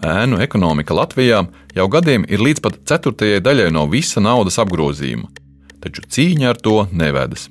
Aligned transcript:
Ēnu 0.00 0.38
ekonomika 0.40 0.94
Latvijā 0.96 1.42
jau 1.76 1.86
gadiem 1.92 2.24
ir 2.24 2.40
līdz 2.40 2.62
pat 2.64 2.78
ceturtajai 2.88 3.42
daļai 3.44 3.68
no 3.76 3.84
visa 3.92 4.20
naudas 4.24 4.56
apgrozījuma, 4.62 5.28
taču 5.84 6.06
cīņa 6.08 6.54
ar 6.54 6.60
to 6.60 6.86
nevedas. 6.92 7.50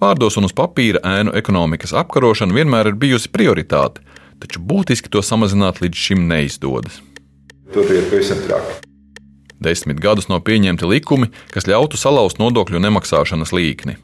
Vārdos 0.00 0.36
un 0.36 0.48
uz 0.48 0.52
papīra 0.56 1.00
ēnu 1.04 1.32
ekonomikas 1.40 1.94
apkarošana 1.96 2.56
vienmēr 2.56 2.92
ir 2.92 3.00
bijusi 3.00 3.32
prioritāte, 3.32 4.04
taču 4.40 4.60
būtiski 4.60 5.08
to 5.12 5.24
samazināt 5.24 5.80
līdz 5.80 6.04
šim 6.04 6.28
neizdodas. 6.28 7.00
Tur 7.72 7.88
ir 7.92 8.04
pavisam 8.12 8.44
traki. 8.44 8.76
Desmit 9.60 10.00
gadus 10.00 10.28
nav 10.28 10.40
pieņemti 10.44 10.88
likumi, 10.88 11.30
kas 11.52 11.68
ļautu 11.68 12.00
salauzt 12.00 12.40
nodokļu 12.40 12.80
nemaksāšanas 12.80 13.52
līkni. 13.56 13.96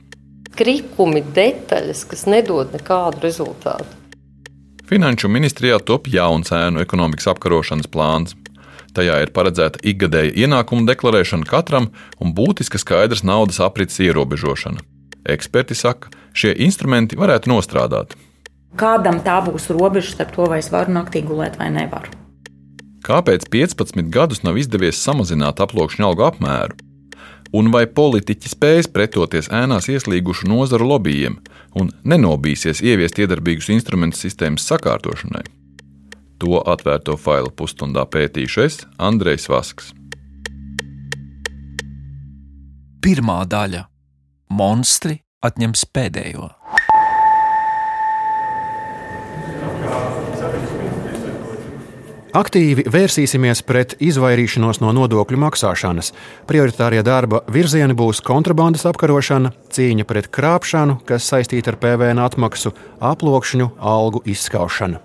Krikumi, 0.56 1.20
detaļas, 1.36 2.04
kas 2.08 2.24
nedod 2.28 2.72
nekādu 2.72 3.24
rezultātu. 3.24 4.05
Finanšu 4.86 5.26
ministrijā 5.26 5.80
top 5.82 6.04
jauns 6.06 6.52
ēnu 6.54 6.78
ekonomikas 6.78 7.26
apkarošanas 7.32 7.88
plāns. 7.90 8.36
Tajā 8.94 9.16
ir 9.24 9.32
paredzēta 9.34 9.80
ikgadēja 9.82 10.30
ienākuma 10.44 10.86
deklarēšana 10.86 11.48
katram 11.50 11.88
un 12.22 12.30
būtiska 12.36 12.78
skaidrs 12.78 13.24
naudas 13.26 13.58
aprits 13.66 13.98
ierobežošana. 13.98 14.78
Eksperti 15.34 15.74
saka, 15.74 16.12
šie 16.30 16.54
instrumenti 16.68 17.18
varētu 17.18 17.50
nostrādāt. 17.50 18.14
Kādam 18.78 19.18
tā 19.26 19.40
būs 19.42 19.66
robeža 19.74 20.14
starp 20.14 20.36
to, 20.36 20.46
vai 20.46 20.62
es 20.62 20.70
varu 20.70 20.94
naktī 20.94 21.24
gulēt 21.26 21.58
vai 21.58 21.72
nevaru? 21.74 22.14
Kāpēc 23.02 23.50
15 23.50 24.06
gadus 24.14 24.46
nav 24.46 24.54
izdevies 24.62 25.02
samazināt 25.02 25.58
aploksņa 25.66 26.12
algu 26.12 26.30
apmēru? 26.30 26.78
Un 27.54 27.70
vai 27.74 27.84
politiķi 27.86 28.50
spēs 28.52 28.88
pretoties 28.92 29.50
ēnās 29.54 29.90
ieslīgušu 29.92 30.48
nozaru 30.50 30.88
lobbyiem 30.92 31.38
un 31.78 31.92
nenobīsies 32.04 32.82
ieviest 32.82 33.20
iedarbīgus 33.22 33.70
instrumentus 33.74 34.24
sistēmas 34.26 34.66
sakārtošanai. 34.70 35.44
To 36.42 36.60
atvērto 36.68 37.16
failu 37.16 37.50
pusstundā 37.50 38.04
pētīšu 38.12 38.64
es, 38.66 38.82
Andrejs 38.98 39.48
Vasks. 39.48 39.92
Pirmā 43.00 43.44
daļa- 43.46 43.86
monstri 44.58 45.20
atņems 45.46 45.86
pēdējo. 45.94 46.50
Aktīvi 52.36 52.82
vērsīsimies 52.92 53.62
pret 53.64 53.94
izvairīšanos 54.02 54.82
no 54.82 54.90
nodokļu 54.92 55.38
maksāšanas. 55.40 56.10
Prioritārie 56.44 57.00
darba 57.06 57.38
virzieni 57.48 57.94
būs 57.96 58.18
kontrabandas 58.26 58.82
apkarošana, 58.90 59.54
cīņa 59.72 60.04
pret 60.04 60.26
krāpšanu, 60.34 60.98
kas 61.08 61.28
saistīta 61.30 61.72
ar 61.72 61.78
PVN 61.80 62.20
atmaksu, 62.20 62.74
aploksņu, 63.00 63.70
algu 63.80 64.20
izskaušana. 64.28 65.00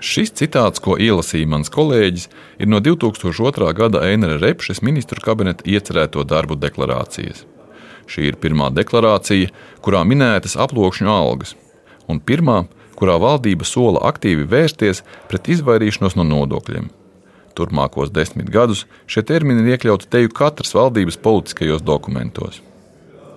Šis 0.00 0.32
citāts, 0.38 0.80
ko 0.84 0.96
ielasīja 1.00 1.50
mans 1.50 1.68
kolēģis, 1.72 2.24
ir 2.64 2.70
no 2.70 2.80
2002. 2.80 3.68
gada 3.76 4.00
Einera 4.08 4.38
Repšes 4.40 4.80
ministru 4.80 5.20
kabineta 5.24 5.66
iecerēto 5.68 6.24
darbu 6.24 6.56
deklarācijas. 6.60 7.44
Šī 8.08 8.30
ir 8.30 8.40
pirmā 8.40 8.70
deklarācija, 8.72 9.52
kurā 9.84 10.06
minētas 10.08 10.56
aploksņu 10.60 11.12
algas, 11.12 11.52
un 12.08 12.20
pirmā, 12.20 12.62
kurā 13.04 13.20
valdība 13.20 13.68
sola 13.68 14.00
aktīvi 14.08 14.48
vērsties 14.48 15.04
pret 15.28 15.52
izvairīšanos 15.52 16.16
no 16.16 16.24
nodokļiem. 16.24 16.88
Turpmākos 17.54 18.10
desmit 18.10 18.48
gadus 18.50 18.86
šie 19.06 19.22
termini 19.22 19.62
ir 19.62 19.76
iekļauti 19.76 20.08
teju 20.10 20.32
katras 20.34 20.74
valdības 20.74 21.20
politiskajos 21.22 21.84
dokumentos. 21.84 22.62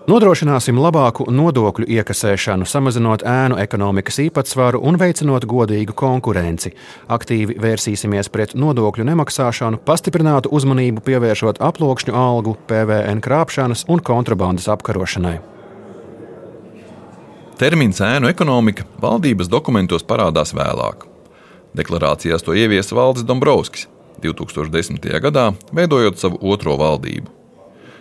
Nodrošināsim 0.08 0.78
labāku 0.80 1.26
nodokļu 1.36 1.84
iekasēšanu, 1.98 2.64
samazinot 2.64 3.26
ēnu 3.28 3.58
ekonomikas 3.60 4.22
īpatsvaru 4.24 4.80
un 4.88 4.96
veicinot 5.02 5.44
godīgu 5.44 5.92
konkurenci. 6.00 6.72
Aktīvi 7.12 7.58
vērsīsimies 7.60 8.32
pret 8.32 8.56
nodokļu 8.56 9.04
nemaksāšanu, 9.12 9.82
pastiprinātu 9.84 10.54
uzmanību 10.56 11.04
pievēršot 11.04 11.60
aploksņu 11.60 12.16
algu, 12.16 12.56
PVN 12.72 13.20
krāpšanas 13.28 13.84
un 13.92 14.00
kontrabandas 14.00 14.72
apkarošanai. 14.72 15.57
Termins 17.58 17.98
ēnu 18.06 18.30
ekonomika 18.30 18.84
valdības 19.02 19.48
dokumentos 19.50 20.04
parādās 20.06 20.52
vēlāk. 20.54 21.08
Deklarācijās 21.74 22.46
to 22.46 22.54
ieviesa 22.54 22.94
Valdis 22.94 23.26
Dombrovskis 23.26 23.88
2010. 24.22 25.02
gadā, 25.24 25.48
veidojot 25.74 26.22
savu 26.22 26.38
otro 26.54 26.76
valdību. 26.78 27.34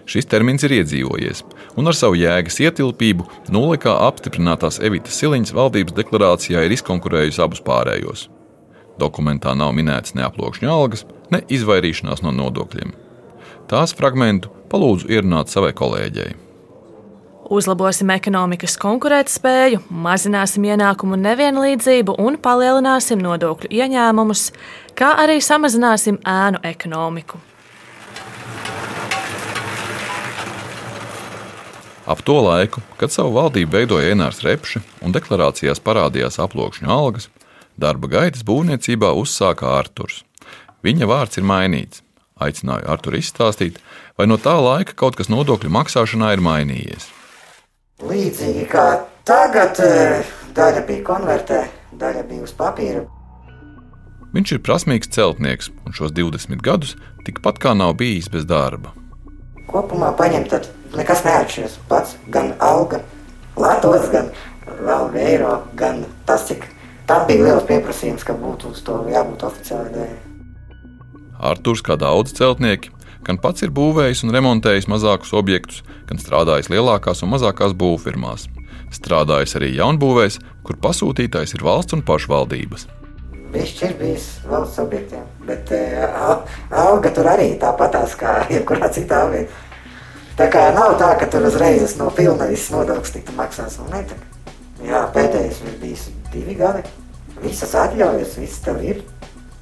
Šis 0.04 0.28
termins 0.28 0.60
ir 0.68 0.76
iedzīvojies, 0.82 1.40
un 1.72 1.88
ar 1.88 1.96
savu 1.96 2.20
jēgas 2.20 2.60
ietilpību 2.68 3.24
nulikā 3.48 3.96
apstiprinātās 4.10 4.76
Evitas 4.76 5.16
Siliņas 5.22 5.56
valdības 5.56 5.96
deklarācijā 6.02 6.68
ir 6.68 6.76
izkonkurējusi 6.76 7.40
abus 7.48 7.64
pārējos. 7.64 8.28
Dokumentā 9.00 9.56
nav 9.56 9.72
minētas 9.72 10.12
ne 10.20 10.28
aploksņa 10.28 10.68
algas, 10.68 11.08
ne 11.32 11.40
izvairīšanās 11.48 12.20
no 12.20 12.36
nodokļiem. 12.44 12.92
Tās 13.72 13.96
fragmentu 13.96 14.52
palūdzu 14.68 15.08
ierunāt 15.16 15.48
savai 15.48 15.72
kolēģei. 15.72 16.45
Uzlabosim 17.46 18.10
ekonomikas 18.10 18.74
konkurētspēju, 18.82 19.84
mazināsim 19.90 20.64
ienākumu 20.66 21.14
nevienlīdzību 21.20 22.16
un 22.18 22.40
palielināsim 22.42 23.20
nodokļu 23.22 23.70
ieņēmumus, 23.70 24.48
kā 24.98 25.12
arī 25.22 25.36
samazināsim 25.38 26.18
ēnu 26.26 26.58
ekonomiku. 26.66 27.38
Ap 32.06 32.22
to 32.26 32.40
laiku, 32.42 32.82
kad 32.98 33.14
savu 33.14 33.36
valdību 33.38 33.78
veidoja 33.78 34.10
Enārs 34.14 34.42
Repši 34.42 34.82
un 35.06 35.14
deklarācijās 35.14 35.82
parādījās 35.82 36.40
aploksņu 36.42 36.90
algas, 36.90 37.28
darba 37.78 38.10
gaitas 38.10 38.42
būvniecībā 38.46 39.12
uzsāka 39.22 39.70
Arturs. 39.78 40.24
Viņa 40.82 41.06
vārds 41.10 41.38
ir 41.38 41.46
mainīts. 41.46 42.02
Aicināju 42.42 42.90
Arturu 42.90 43.22
izstāstīt, 43.22 43.78
vai 44.18 44.26
no 44.26 44.36
tā 44.36 44.58
laika 44.60 44.98
kaut 44.98 45.14
kas 45.16 45.30
nodokļu 45.32 45.70
maksāšanā 45.72 46.34
ir 46.36 46.42
mainījies. 46.44 47.06
Līdzīgi 48.04 48.66
kā 48.68 48.82
tagad, 49.24 49.78
e, 49.80 50.18
daļa 50.52 50.82
bija 50.84 51.04
konvertē, 51.06 51.62
daļa 51.96 52.24
bija 52.28 52.44
uz 52.44 52.52
papīra. 52.52 53.06
Viņš 54.36 54.52
ir 54.52 54.60
prasmīgs 54.60 55.08
celtnieks 55.16 55.70
un 55.86 55.96
šos 55.96 56.12
20 56.12 56.60
gadus 56.60 56.92
tikpat 57.24 57.56
kā 57.62 57.72
nav 57.72 57.94
bijis 57.96 58.28
bez 58.28 58.44
darba. 58.44 58.92
Kopumā 59.70 60.10
paņemt, 60.18 60.52
tad 60.52 60.68
nekas 60.92 61.24
neatšķiras. 61.24 61.78
Pats 61.88 62.18
gan 62.28 62.52
alga, 62.60 63.00
Latvijas, 63.56 64.10
gan 64.12 64.28
vēl 64.84 65.16
eiro, 65.16 65.54
gan 65.80 66.04
tas, 66.28 66.44
cik 66.50 66.68
tam 67.08 67.24
bija 67.30 67.46
liels 67.48 67.64
pieprasījums, 67.64 68.28
ka 68.28 68.36
būtu 68.36 68.74
uz 68.74 68.84
to 68.84 69.00
jābūt 69.08 69.48
oficiāli 69.48 69.94
dēļ. 69.96 70.14
Arthurs, 71.48 71.80
kā 71.80 71.96
daudz 71.96 72.36
celtnieki, 72.36 72.92
Gan 73.26 73.40
pats 73.42 73.64
ir 73.66 73.72
būvējis 73.74 74.22
un 74.22 74.30
remontējis 74.36 74.86
mazākus 74.86 75.32
objektus, 75.34 75.80
gan 76.06 76.20
strādājis 76.22 76.70
lielākās 76.70 77.24
un 77.26 77.32
mazākās 77.32 77.74
būvfirmās. 77.74 78.46
Strādājis 78.94 79.56
arī 79.58 79.72
jaunbūvēs, 79.74 80.38
kur 80.62 80.78
pasūtītājs 80.84 81.56
ir 81.56 81.64
valsts 81.66 81.96
un 81.96 82.04
pašvaldības. 82.06 82.86
Viņš 83.50 83.72
ir 83.82 83.96
bijis 83.98 84.28
valsts 84.46 84.78
objektiem, 84.78 85.24
bet 85.48 85.72
uh, 85.74 86.44
alga 86.70 87.10
tur 87.16 87.26
arī 87.32 87.48
tāpatās 87.58 88.14
kā 88.20 88.36
jebkurā 88.54 88.92
citā 88.94 89.24
vietā. 89.32 89.64
Tā 90.36 90.46
kā 90.52 90.66
nav 90.76 90.98
tā, 91.00 91.14
ka 91.16 91.26
tur 91.32 91.46
uzreiz 91.48 91.94
no 91.96 92.10
pilna 92.14 92.46
viss 92.50 92.68
nodoklis 92.70 93.14
tiktu 93.14 93.34
maksāts. 93.38 93.78
Nu, 93.80 94.02
Jā, 94.84 95.06
pēdējais 95.14 95.62
ir 95.64 95.78
bijis 95.80 96.02
divi 96.30 96.54
gadi. 96.58 96.84
Visas 97.40 97.72
atļaujas, 97.80 98.36
viss 98.38 98.60
tev 98.62 98.82
ir. 98.84 99.00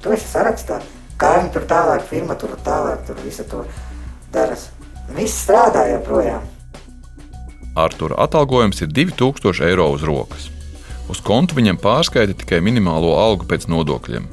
Tu 0.03 0.11
esi 0.11 0.27
sarakstā 0.27 0.81
kā 1.21 1.35
viņi 1.39 1.53
tur 1.55 1.67
tālāk, 1.69 2.03
firma 2.09 2.35
tur 2.39 2.55
tālāk, 2.65 3.05
tur 3.07 3.19
visu 3.23 3.45
to 3.49 3.63
dara. 4.33 4.57
Viss 5.15 5.45
strādā 5.45 5.85
joprojām. 5.91 6.43
Artura 7.75 8.17
atalgojums 8.23 8.81
ir 8.81 8.93
2000 8.95 9.67
eiro 9.67 9.89
uz 9.93 10.03
rokas. 10.07 10.49
Uz 11.11 11.19
kontu 11.21 11.57
viņam 11.59 11.77
pārskaita 11.77 12.33
tikai 12.39 12.61
minimālo 12.65 13.13
algu 13.19 13.45
pēc 13.49 13.67
nodokļiem. 13.69 14.25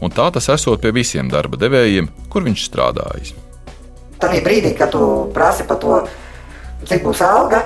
Un 0.00 0.12
tā 0.16 0.30
tas 0.32 0.48
esot 0.50 0.80
pie 0.82 0.90
visiem 0.96 1.28
darba 1.30 1.60
devējiem, 1.60 2.08
kur 2.32 2.46
viņš 2.46 2.64
strādājis. 2.66 3.34
Tad 4.20 4.34
brīdī, 4.44 4.72
kad 4.76 4.90
tu 4.92 5.28
prasi 5.36 5.64
par 5.68 5.78
to, 5.80 6.00
cik 6.88 7.04
būs 7.04 7.22
alga 7.24 7.62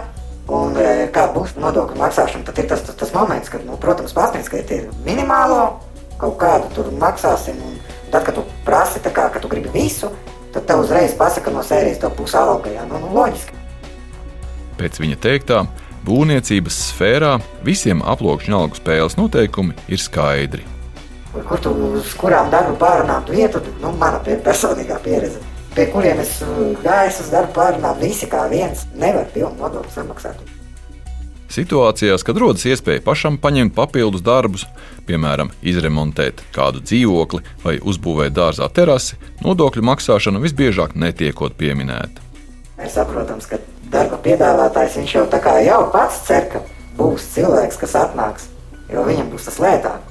un 0.50 0.76
e, 0.76 1.06
kāda 1.14 1.32
būs 1.34 1.54
nodokļu 1.56 1.98
maksāšana, 1.98 2.44
tad 2.46 2.58
ir 2.60 2.68
tas, 2.70 2.82
tas, 2.84 2.98
tas 3.00 3.14
moments, 3.14 3.48
kad, 3.50 3.64
nu, 3.66 3.78
protams, 3.80 4.12
pārsniedz, 4.14 4.50
ka 4.50 4.60
ir 4.60 4.90
minimālo 5.06 5.78
kaut 6.20 6.36
kādu 6.42 6.70
tur 6.76 6.90
maksāsim. 7.00 7.58
Un, 7.64 7.78
Tad, 8.14 8.22
kad 8.22 8.36
tu 8.38 8.44
prasi, 8.62 9.00
kā, 9.02 9.24
ka 9.34 9.40
tu 9.42 9.48
gribi 9.50 9.72
visu, 9.74 10.06
tad 10.54 10.68
tev 10.68 10.84
uzreiz 10.84 11.16
pasaka 11.18 11.50
no 11.50 11.64
sērijas, 11.66 11.96
tev 11.98 12.12
būs 12.14 12.36
alga. 12.38 12.70
Jā, 12.70 12.84
nu, 12.86 13.00
nu, 13.02 13.08
loģiski. 13.10 13.58
Pēc 14.78 15.00
viņa 15.02 15.18
teiktā, 15.24 15.64
būvniecības 16.06 16.78
sfērā 16.92 17.32
visiem 17.66 18.04
aploksņa 18.06 18.60
algu 18.60 18.78
spēles 18.78 19.18
noteikumi 19.18 19.74
ir 19.90 19.98
skaidri. 19.98 20.62
Kur 21.34 21.58
tu 21.58 21.74
uz 21.90 22.14
kurām 22.14 22.54
darbu 22.54 22.76
pārunām 22.78 23.26
vietu, 23.26 23.58
nu, 23.82 23.90
mana 23.98 24.22
personīgā 24.22 25.00
pieredze, 25.02 25.42
pie 25.74 25.90
kuriem 25.90 26.22
es 26.22 26.36
uh, 26.46 26.68
gāju 26.86 27.16
uz 27.18 27.34
darbu 27.34 27.56
pārunām, 27.58 27.98
visi 27.98 28.30
kā 28.30 28.46
viens 28.46 28.86
nevar 28.94 29.26
pilnu 29.34 29.58
nodokli 29.58 29.90
samaksāt. 29.90 30.38
Situācijās, 31.52 32.24
kad 32.24 32.38
rodas 32.40 32.64
iespēja 32.66 33.02
pašam 33.04 33.36
paņemt 33.38 33.74
papildus 33.76 34.24
darbus, 34.24 34.64
piemēram, 35.06 35.52
izremontēt 35.62 36.40
kādu 36.54 36.80
dzīvokli 36.82 37.42
vai 37.62 37.76
uzbūvēt 37.78 38.34
dārzā 38.34 38.68
terasi, 38.72 39.18
nodokļu 39.44 39.84
maksāšana 39.84 40.40
visbiežāk 40.42 40.96
netiekot 40.96 41.54
pieminēta. 41.60 42.24
Ir 42.80 42.90
saprotams, 42.90 43.46
ka 43.46 43.60
darba 43.92 44.18
piedāvātājs 44.24 44.98
jau 45.14 45.28
jau 45.62 45.84
pats 45.92 46.24
cer, 46.26 46.48
ka 46.50 46.64
būs 46.98 47.28
cilvēks, 47.36 47.78
kas 47.84 47.94
atnāks, 48.00 48.48
jo 48.90 49.04
viņam 49.06 49.30
būs 49.30 49.46
tas 49.50 49.60
lētāk. 49.62 50.10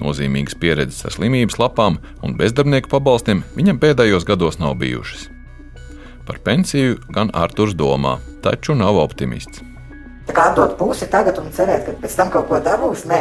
Nozīmīgas 0.00 0.56
pieredzes 0.56 1.04
ar 1.04 1.12
slimības 1.12 1.58
lapām 1.60 1.98
un 2.24 2.36
bezdarbnieku 2.38 2.88
pabalstiem 2.90 3.44
viņam 3.56 3.80
pēdējos 3.82 4.24
gados 4.26 4.58
nav 4.62 4.78
bijušas. 4.80 5.28
Par 6.26 6.38
pensiju 6.46 6.96
gan 7.12 7.32
Arthurs 7.34 7.74
domā, 7.76 8.18
taču 8.44 8.76
nav 8.78 8.96
optimists. 9.02 9.59
Atdot 10.40 10.76
pusi 10.78 11.08
tagad 11.10 11.38
un 11.40 11.50
cerēt, 11.52 11.84
ka 11.84 11.94
pēc 12.00 12.16
tam 12.16 12.30
kaut 12.32 12.48
ko 12.48 12.60
dabūs, 12.64 13.04
nē. 13.10 13.20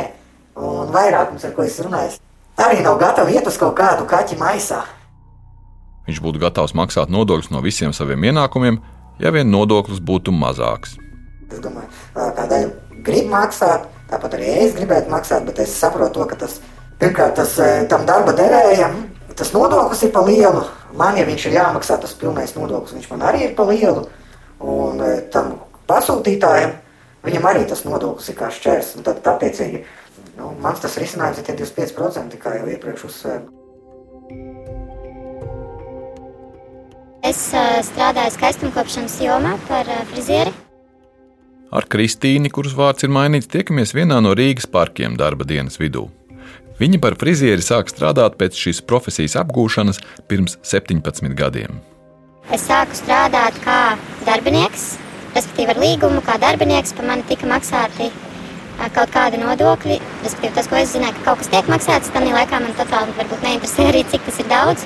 Un 0.59 0.91
vairākums, 0.93 1.43
ar 1.47 1.53
ko 1.55 1.65
es 1.65 1.75
runāju, 1.83 2.15
arī 2.59 2.83
nav 2.85 2.99
gatavi 3.01 3.35
iet 3.35 3.47
uz 3.47 3.57
kaut 3.59 3.75
kādu 3.77 4.07
kaķi 4.07 4.39
maisā. 4.39 4.81
Viņš 6.07 6.23
būtu 6.23 6.41
gatavs 6.41 6.73
maksāt 6.77 7.11
nodokļus 7.13 7.51
no 7.53 7.61
visiem 7.65 7.93
saviem 7.93 8.23
ienākumiem, 8.31 8.79
ja 9.19 9.31
vien 9.35 9.51
nodoklis 9.51 9.99
būtu 10.01 10.33
mazāks. 10.35 10.95
Es 11.51 11.61
domāju, 11.63 11.89
kā 12.15 12.47
daļa 12.49 13.03
grib 13.05 13.29
maksāt, 13.31 13.87
tāpat 14.09 14.39
arī 14.39 14.49
es 14.65 14.75
gribētu 14.77 15.11
maksāt, 15.11 15.45
bet 15.47 15.61
es 15.63 15.75
saprotu, 15.75 16.21
to, 16.21 16.27
ka 16.31 16.39
tas 16.45 16.59
pirmkārt 16.99 17.37
tas, 17.39 17.55
tam 17.91 18.07
darba 18.09 18.35
devējam 18.35 18.99
tas 19.39 19.53
nodoklis 19.55 20.03
ir 20.03 20.11
pa 20.11 20.23
lielu. 20.25 20.65
Man, 20.99 21.17
ja 21.17 21.23
viņš 21.27 21.45
ir 21.47 21.57
jāmaksā 21.59 21.99
tas 22.01 22.15
pilnais 22.17 22.55
nodoklis, 22.57 22.97
viņš 22.97 23.09
man 23.13 23.23
arī 23.29 23.45
ir 23.47 23.55
pa 23.55 23.63
lielu. 23.69 24.03
Un 24.59 24.99
tam 25.31 25.53
pasūtītājam 25.87 26.73
Viņam 27.25 27.47
arī 27.49 27.65
tas 27.67 27.83
nodoklis 27.83 28.29
ir 28.31 28.37
kā 28.39 28.47
šķērs. 28.53 28.93
Tad, 29.03 29.19
attiecīgi, 29.27 29.83
nu, 30.37 30.53
mans 30.63 30.79
tas 30.83 30.95
risinājums 31.01 31.41
ir 31.41 31.47
tie 31.49 31.55
25%, 31.59 32.39
kā 32.39 32.55
jau 32.59 32.69
iepriekš 32.71 33.07
uzsvēru. 33.09 33.55
Es 37.29 37.41
uh, 37.51 37.81
strādāju 37.83 38.31
skaistumkopšanas 38.37 39.17
jomā 39.25 39.57
par 39.67 39.89
uh, 39.91 40.05
frizieri. 40.13 40.53
Ar 41.75 41.85
Kristīnu, 41.91 42.49
kuras 42.53 42.73
vārds 42.73 43.03
ir 43.05 43.11
mainīts, 43.13 43.49
tiekamies 43.51 43.91
vienā 43.93 44.21
no 44.23 44.31
Rīgas 44.37 44.65
parkiem 44.71 45.19
darba 45.19 45.45
dienas 45.45 45.77
vidū. 45.81 46.07
Viņa 46.79 47.01
par 47.03 47.17
frizieri 47.19 47.61
sāk 47.61 47.91
strādāt 47.91 48.39
pēc 48.39 48.55
šīs 48.55 48.79
profesijas 48.87 49.35
apgūšanas 49.41 49.99
pirms 50.31 50.55
17 50.63 51.35
gadiem. 51.37 51.81
Es 52.55 52.63
sāku 52.65 52.95
strādāt 52.97 53.59
kā 53.65 53.81
darbinieks 54.25 54.95
Respektīvi, 55.39 55.71
ar 55.71 55.79
līgumu, 55.79 56.19
kā 56.25 56.35
darbinieks, 56.41 56.91
par 56.97 57.05
mani 57.07 57.23
tika 57.29 57.47
maksāti 57.47 58.09
kaut 58.95 59.11
kādi 59.13 59.39
nodokļi. 59.39 59.99
Respektīvi, 60.23 60.53
tas, 60.55 60.67
ko 60.67 60.75
es 60.79 60.91
zināju, 60.91 61.15
ka 61.19 61.29
kaut 61.29 61.41
kas 61.41 61.51
tiek 61.51 61.69
maksāts, 61.71 62.11
tad 62.11 62.27
laikā 62.27 62.59
man 62.59 62.75
totāli 62.75 63.15
varbūt 63.17 63.45
neinteresē 63.45 63.89
arī, 63.91 64.03
cik 64.11 64.25
tas 64.27 64.39
ir 64.43 64.49
daudz. 64.51 64.83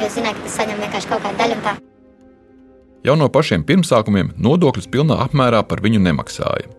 Jo 0.00 0.08
zināju, 0.10 0.38
ka 0.38 0.46
tas 0.46 0.56
saņem 0.58 0.82
vienkārši 0.82 1.10
kaut 1.10 1.22
kādu 1.22 1.38
daļu. 1.38 1.60
Tā. 1.62 1.76
Jau 3.04 3.16
no 3.20 3.28
pašiem 3.30 3.66
pirmsākumiem 3.68 4.32
nodokļus 4.40 4.90
pilnā 4.90 5.18
apmērā 5.26 5.62
par 5.68 5.82
viņu 5.84 6.02
nemaksāja. 6.02 6.70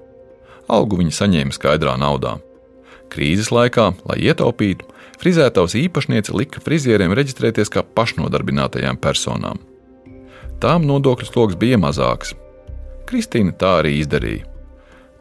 Algu 0.72 1.00
viņa 1.00 1.16
saņēma 1.20 1.56
skaidrā 1.56 1.96
naudā. 2.02 2.38
Krīzes 3.14 3.52
laikā, 3.54 3.92
lai 4.10 4.18
ietaupītu, 4.26 4.88
frizētavas 5.22 5.78
īpašniece 5.78 6.34
lika 6.36 6.64
frizieriem 6.66 7.14
reģistrēties 7.16 7.72
kā 7.72 7.86
pašnodarbinātajām 7.86 8.98
personām. 9.00 9.62
Tām 10.64 10.88
nodokļu 10.90 11.30
sloks 11.30 11.60
bija 11.62 11.78
mazāks, 11.78 12.34
Kristīna 13.10 13.56
tā 13.58 13.80
arī 13.82 14.00
izdarīja. 14.02 14.46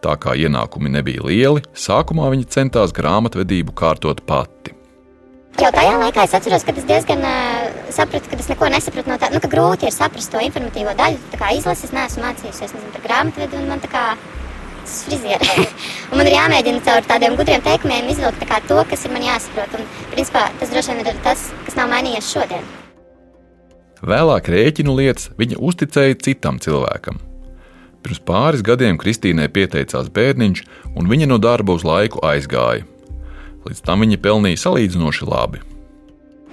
Tā 0.05 0.19
kā 0.21 0.35
ienākumi 0.37 0.93
nebija 0.93 1.25
lieli, 1.25 1.63
sākumā 1.73 2.29
viņa 2.35 2.51
centās 2.53 2.93
grāmatvedību 2.93 3.73
kārtot 3.77 4.21
pati. 4.29 4.75
Jau 5.55 5.71
tajā 5.71 5.95
laikā 6.01 6.25
es 6.27 6.35
atceros, 6.35 6.65
ka 6.67 6.75
es 6.75 6.87
diezgan 6.89 7.23
uh, 7.25 7.69
sapratu, 7.95 8.29
ka 8.29 8.37
es 8.43 8.49
neko 8.51 8.69
nesapratu 8.75 9.09
no 9.09 9.17
tā, 9.23 9.31
nu, 9.31 9.39
ka 9.41 9.49
grūti 9.53 9.87
ir 9.87 9.95
saprast 9.95 10.33
to 10.33 10.43
informatīvo 10.43 10.93
daļu. 10.99 11.21
Tā 11.31 11.39
kā 11.41 11.53
izlases, 11.55 11.89
es 11.89 11.95
neesmu 11.95 12.25
mācījusies 12.25 12.75
nezinu, 12.75 12.91
par 12.97 13.05
grāmatvedu, 13.07 13.61
un 13.61 13.71
man 13.71 13.83
tā 13.85 13.93
kā 13.93 14.03
tas 14.19 14.97
ir 14.99 15.13
frizieri. 15.13 15.67
un 16.11 16.21
man 16.21 16.29
ir 16.29 16.37
jāmēģina 16.37 16.83
caur 16.89 17.07
tādiem 17.09 17.37
gudriem 17.39 17.63
teikumiem 17.65 18.11
izvilkt 18.13 18.43
to, 18.69 18.81
kas 18.91 19.07
ir 19.07 19.15
man 19.15 19.25
jāsaprot. 19.25 19.79
Un, 19.79 19.87
principā, 20.13 20.49
tas 20.61 20.75
droši 20.75 20.99
vien 20.99 21.07
ir 21.07 21.23
tas, 21.25 21.47
kas 21.69 21.79
nav 21.79 21.89
mainījies 21.93 22.33
šodien. 22.35 22.67
Vēlāk 24.05 24.51
rēķinu 24.53 24.99
lietas 24.99 25.31
viņa 25.39 25.63
uzticēja 25.65 26.19
citam 26.21 26.59
cilvēkam, 26.61 27.23
Pirms 28.05 28.21
pāris 28.21 28.61
gadiem 28.61 28.99
Kristīnai 29.01 29.47
pieteicās 29.49 30.11
bērniņš, 30.13 30.65
un 30.93 31.07
viņa 31.09 31.29
no 31.31 31.39
darba 31.41 31.73
uz 31.73 31.87
laiku 31.89 32.21
aizgāja. 32.21 32.85
Līdz 33.65 33.81
tam 33.87 34.05
viņa 34.05 34.19
pelnīja 34.21 34.61
salīdzinoši 34.61 35.29
labi. 35.31 35.63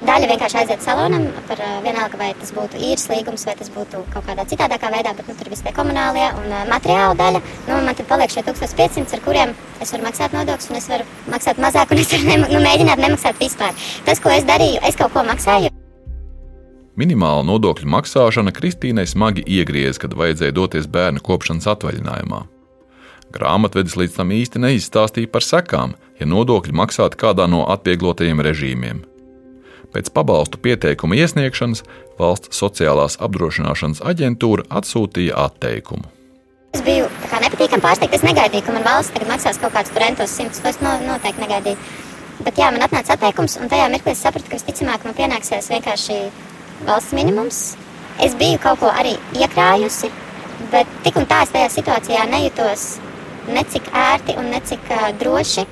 Daļa 0.01 0.30
vienkārši 0.31 0.57
aiziet 0.62 0.81
salonam, 0.81 1.27
par 1.50 1.59
vienalga, 1.83 2.18
vai 2.18 2.30
tas 2.39 2.53
būtu 2.56 2.80
īres 2.80 3.03
līgums, 3.12 3.44
vai 3.45 3.53
tas 3.59 3.69
būtu 3.69 4.00
kaut 4.13 4.25
kādā 4.25 4.48
citādākā 4.50 4.89
veidā, 4.95 5.12
bet 5.18 5.27
nu, 5.27 5.36
tur 5.38 5.51
viss 5.51 5.62
tie 5.65 5.75
komunālie 5.75 6.24
un 6.39 6.56
materiāla 6.71 7.19
daļa. 7.19 7.44
Nu, 7.68 7.81
man 7.86 8.00
tad 8.00 8.07
paliek 8.09 8.31
šie 8.33 8.42
1500, 8.48 9.12
ar 9.19 9.25
kuriem 9.27 9.53
es 9.83 9.92
varu 9.94 10.07
maksāt 10.07 10.33
nodokļus, 10.33 10.71
un 10.71 10.80
es 10.80 10.89
varu 10.95 11.06
maksāt 11.36 11.62
mazāk, 11.62 11.94
un 11.94 12.01
es 12.01 12.15
varu 12.15 12.30
nem, 12.31 12.48
nu, 12.48 12.63
mēģināt 12.63 13.03
nemaksāt 13.03 13.44
vispār. 13.44 13.77
Tas, 14.07 14.24
ko 14.24 14.33
es 14.33 14.48
darīju, 14.48 14.81
es 14.88 14.98
kaut 14.98 15.13
ko 15.13 15.27
maksāju. 15.27 15.75
Minimāla 17.01 17.42
nodokļu 17.48 17.88
maksāšana 17.89 18.51
Kristīnai 18.53 19.07
smagi 19.09 19.42
iegriez, 19.50 19.98
kad 19.98 20.13
vajadzēja 20.13 20.53
doties 20.53 20.89
bērnu 20.92 21.24
kopšanas 21.25 21.65
atvaļinājumā. 21.74 22.44
Grāmatvedis 23.33 23.95
līdz 23.98 24.19
tam 24.19 24.33
īsti 24.36 24.62
neizstāstīja 24.62 25.31
par 25.33 25.45
sekām, 25.45 25.95
ja 26.19 26.27
nodokļi 26.30 26.75
maksāti 26.77 27.18
kādā 27.24 27.48
no 27.50 27.63
atvieglotajiem 27.74 28.44
režīmiem. 28.45 29.00
Pēc 29.95 30.12
pabalstu 30.13 30.62
pieteikuma 30.62 31.18
iesniegšanas 31.18 31.81
valsts 32.19 32.53
sociālās 32.62 33.18
apdrošināšanas 33.24 34.03
aģentūra 34.13 34.68
atsūtīja 34.69 35.39
atteikumu. 35.48 36.06
Es 36.77 36.86
biju 36.86 37.09
nepatīkami 37.42 37.83
pārsteigts. 37.83 38.19
Es 38.19 38.27
negaidīju, 38.27 38.68
ka 38.68 38.77
man 38.77 38.86
valsts 38.86 39.15
tagad 39.15 39.33
maksās 39.33 39.59
kaut 39.59 39.74
kādus 39.74 39.98
rentos 40.00 40.38
simtus. 40.38 40.62
Es 40.69 40.80
no, 40.86 40.94
noteikti 41.07 41.48
negaidīju. 41.48 41.81
Bet 42.45 42.62
jā, 42.62 42.69
man 42.74 42.86
atnāca 42.86 43.18
atteikums, 43.18 43.57
un 43.62 43.69
tajā 43.74 43.89
mirklī 43.92 44.13
es 44.15 44.24
sapratu, 44.24 44.50
ka 44.50 44.57
visticamāk 44.57 45.03
man 45.06 45.18
pienāksies 45.18 45.68
vienkārši 45.74 46.21
valsts 46.88 47.16
minimums. 47.18 47.62
Es 48.22 48.36
biju 48.38 48.60
kaut 48.62 48.81
ko 48.81 48.89
arī 48.92 49.16
iekrājusi, 49.38 50.12
bet 50.74 50.89
tik 51.06 51.18
un 51.22 51.30
tā 51.30 51.44
es 51.45 51.54
tajā 51.54 51.69
situācijā 51.78 52.25
nejūtos 52.30 52.89
necik 53.50 53.88
ērti 53.94 54.36
un 54.38 54.51
necik 54.54 54.92
uh, 54.92 55.10
droši. 55.19 55.66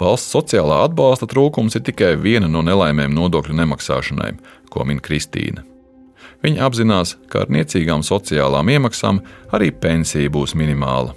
Valsts 0.00 0.30
sociālā 0.32 0.84
atbalsta 0.86 1.26
trūkums 1.28 1.74
ir 1.76 1.82
tikai 1.84 2.14
viena 2.20 2.48
no 2.48 2.62
nelaimēm 2.62 3.12
nodokļu 3.14 3.56
nemaksāšanai, 3.58 4.36
ko 4.70 4.86
min 4.86 5.02
Kristīna. 5.02 5.64
Viņa 6.44 6.62
apzinās, 6.64 7.16
ka 7.28 7.42
ar 7.44 7.50
niecīgām 7.52 8.04
sociālām 8.06 8.70
iemaksām 8.72 9.18
arī 9.52 9.72
pensija 9.76 10.30
būs 10.32 10.54
minimāla. 10.56 11.16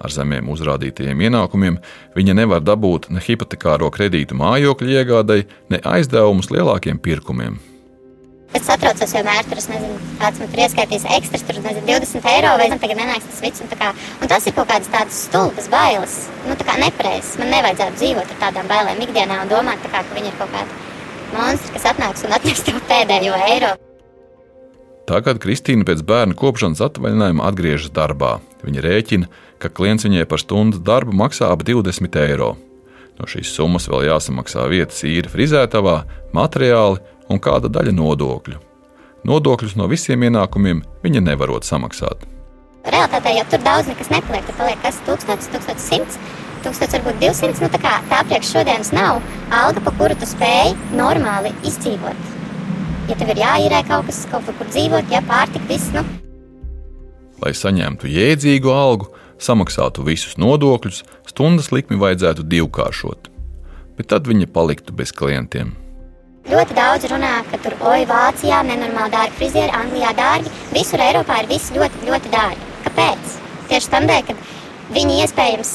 Ar 0.00 0.12
zemiem 0.14 0.46
uzrādītajiem 0.52 1.26
ienākumiem 1.26 1.80
viņa 2.14 2.36
nevar 2.36 2.62
dabūt 2.64 3.10
ne 3.12 3.20
hipotekāro 3.24 3.90
kredītu 3.92 4.38
mājokļu 4.38 4.94
iegādai, 4.94 5.42
ne 5.72 5.82
aizdevumus 5.84 6.52
lielākiem 6.54 7.02
pirkumiem. 7.02 7.58
Es 8.50 8.64
satraucos 8.66 9.12
vienmēr, 9.14 9.44
tur, 9.46 9.60
nezinu, 9.70 9.96
kāds 10.18 10.40
man 10.42 10.48
tur 10.50 10.60
ieskaitīs 10.64 11.04
ekstras, 11.14 11.44
tur 11.46 11.60
nezinu, 11.62 11.84
20 11.86 12.24
eiro, 12.32 12.54
vai 12.58 12.66
tagad 12.72 12.98
nenāks 12.98 13.28
tas 13.28 13.42
viss. 13.44 13.62
Un, 13.62 13.70
kā, 13.78 13.92
un 14.18 14.30
tas 14.32 14.48
ir 14.48 14.56
kaut 14.56 14.66
kādas 14.72 14.90
tādas 14.90 15.20
stulbas 15.28 15.68
bailes, 15.70 16.16
nu, 16.48 16.56
tā 16.58 16.66
kā 16.66 16.74
nepareizas. 16.82 17.36
Man 17.38 17.52
nevajadzētu 17.54 18.00
dzīvot 18.00 18.32
ar 18.34 18.40
tādām 18.40 18.70
bailēm 18.72 19.04
ikdienā 19.06 19.36
un 19.44 19.52
domāt, 19.52 19.84
kā, 19.86 20.02
ka 20.02 20.16
viņi 20.16 20.32
ir 20.32 20.40
kaut 20.40 20.50
kādi 20.56 20.80
monstri, 21.36 21.76
kas 21.76 21.86
atnāks 21.92 22.26
un 22.26 22.34
atneks 22.34 22.64
to 22.66 22.74
pēdējo 22.90 23.38
eiro. 23.52 23.70
Tagad 25.10 25.38
Kristīna 25.42 25.86
pēc 25.86 26.02
bērna 26.06 26.34
kopšanas 26.38 26.82
atvaļinājuma 26.88 27.46
atgriežas 27.46 27.94
darbā. 27.94 28.40
Viņa 28.66 28.82
rēķina, 28.82 29.30
ka 29.62 29.70
klients 29.70 30.06
viņai 30.06 30.26
par 30.26 30.42
stundu 30.42 30.82
darbu 30.82 31.14
maksā 31.22 31.52
ap 31.54 31.62
20 31.66 32.18
eiro. 32.26 32.56
No 33.14 33.30
šīs 33.30 33.54
summas 33.54 33.86
vēl 33.90 34.08
jāsamaksā 34.08 34.66
vietas 34.70 35.02
īra 35.06 35.30
frizētavā, 35.30 35.96
materiāli 36.34 37.02
un 37.30 37.40
kāda 37.42 37.70
daļa 37.72 37.94
nodokļu. 37.96 38.58
Nodokļus 39.28 39.76
no 39.76 39.86
visiem 39.90 40.22
ienākumiem 40.28 40.82
viņa 41.04 41.22
nevarot 41.24 41.66
samaksāt. 41.68 42.24
Realtātē 42.88 43.34
jau 43.36 43.44
tur 43.52 43.60
daudz 43.64 43.90
nekas 43.90 44.08
nepaliek. 44.12 44.46
Tur 44.48 44.56
paliek 44.56 44.80
kas 44.80 45.00
1000, 45.04 45.50
1100, 45.52 46.16
1000, 46.64 46.94
varbūt 46.96 47.20
200. 47.20 47.60
Nu, 47.60 47.68
tā 47.72 47.80
kā 47.82 47.98
tā 48.08 48.20
priekš 48.28 48.54
šodienas 48.56 48.92
nav 48.96 49.20
alga, 49.52 49.82
pa 49.84 49.92
kuru 49.98 50.16
tu 50.16 50.28
spēj 50.28 50.72
normāli 50.96 51.52
izdzīvot. 51.68 52.28
Ja 53.10 53.18
tev 53.20 53.34
ir 53.34 53.42
jāīrē 53.42 53.82
kaut 53.88 54.08
kas, 54.08 54.22
kaut 54.30 54.48
kur 54.48 54.72
dzīvot, 54.72 55.12
ja 55.12 55.20
pārtika, 55.28 55.66
viss. 55.68 55.92
Nu. 55.92 56.04
Lai 57.40 57.52
saņemtu 57.56 58.08
jēdzīgu 58.08 58.72
algu, 58.72 59.10
samaksātu 59.40 60.04
visus 60.06 60.36
nodokļus, 60.40 61.02
stundas 61.28 61.70
likmi 61.72 62.00
vajadzētu 62.00 62.44
divkāršot, 62.48 63.30
bet 63.96 64.12
tad 64.12 64.28
viņa 64.28 64.48
paliktu 64.54 64.96
bez 64.96 65.12
klientiem. 65.16 65.74
Ļoti 66.48 66.74
daudz 66.74 67.04
runā, 67.10 67.34
ka 67.50 67.58
tur 67.60 67.74
oi, 67.84 68.06
Vācijā 68.08 68.62
nenormāli 68.64 69.12
dārgi 69.12 69.36
frizieri, 69.36 69.72
Anglijā 69.76 70.14
dārgi. 70.16 70.52
Visur 70.72 71.02
Eiropā 71.04 71.42
ir 71.42 71.50
viss 71.50 71.72
ļoti, 71.74 72.00
ļoti 72.08 72.32
dārgi. 72.32 72.68
Kāpēc? 72.86 73.34
Tieši 73.68 73.90
tam 73.92 74.08
dēļ, 74.08 74.22
ka 74.30 74.36
viņi 74.96 75.18
iespējams 75.26 75.72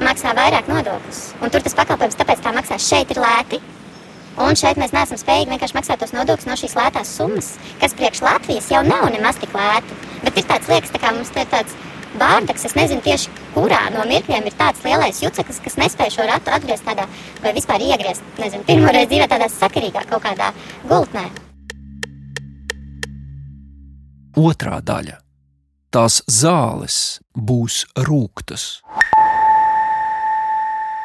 maksā 0.00 0.32
vairāk 0.38 0.70
nodokļus. 0.72 1.20
Un 1.44 1.52
tur 1.52 1.64
tas 1.66 1.76
pakalpojums 1.76 2.16
tāpēc 2.16 2.40
tā 2.42 2.54
maksās. 2.56 2.88
Šeit 2.88 3.12
ir 3.12 3.20
lēti. 3.20 3.60
Un 4.40 4.56
šeit 4.56 4.80
mēs 4.80 4.96
neesam 4.96 5.20
spējīgi 5.20 5.52
vienkārši 5.52 5.76
maksāt 5.76 6.00
tos 6.00 6.16
nodokļus 6.16 6.48
no 6.48 6.56
šīs 6.60 6.76
lētās 6.76 7.12
summas, 7.20 7.52
kas 7.80 7.94
priekš 7.96 8.24
Latvijas 8.24 8.72
jau 8.72 8.82
nav 8.88 9.06
nemaz 9.12 9.38
tik 9.40 9.52
lēti. 9.56 10.00
Bet 10.24 10.40
ir 10.40 10.48
tāds 10.48 10.72
liekas, 10.72 10.92
tā 10.92 11.00
kā 11.00 11.12
mums 11.16 11.32
ir 11.36 11.48
tāds 11.52 11.76
bārdaks. 12.20 12.64
Es 12.68 12.76
nezinu 12.78 13.02
tieši, 13.04 13.32
kurā 13.54 13.82
no 13.94 14.04
mirkļiem 14.08 14.46
ir 14.46 14.56
tāds 14.58 14.84
lielais 14.86 15.18
juceklis, 15.22 15.60
kas 15.64 15.78
nespēj 15.80 16.14
šo 16.16 16.28
ratu 16.28 16.54
atgriezt 16.54 16.86
tādā, 16.86 17.08
vai 17.42 17.52
vispār 17.56 17.82
iegriezt, 17.82 18.24
nezinu, 18.40 18.64
pirmoreiz 18.68 19.10
dzīvē 19.10 19.28
tādā 19.32 19.50
sakarīgā 19.52 20.06
kaut 20.10 20.24
kādā 20.24 20.52
gultnē. 20.88 21.26
Otrā 24.36 24.80
daļa- 24.84 25.18
tās 25.94 26.22
zāles 26.28 27.20
būs 27.36 27.84
rūktas. 27.96 28.82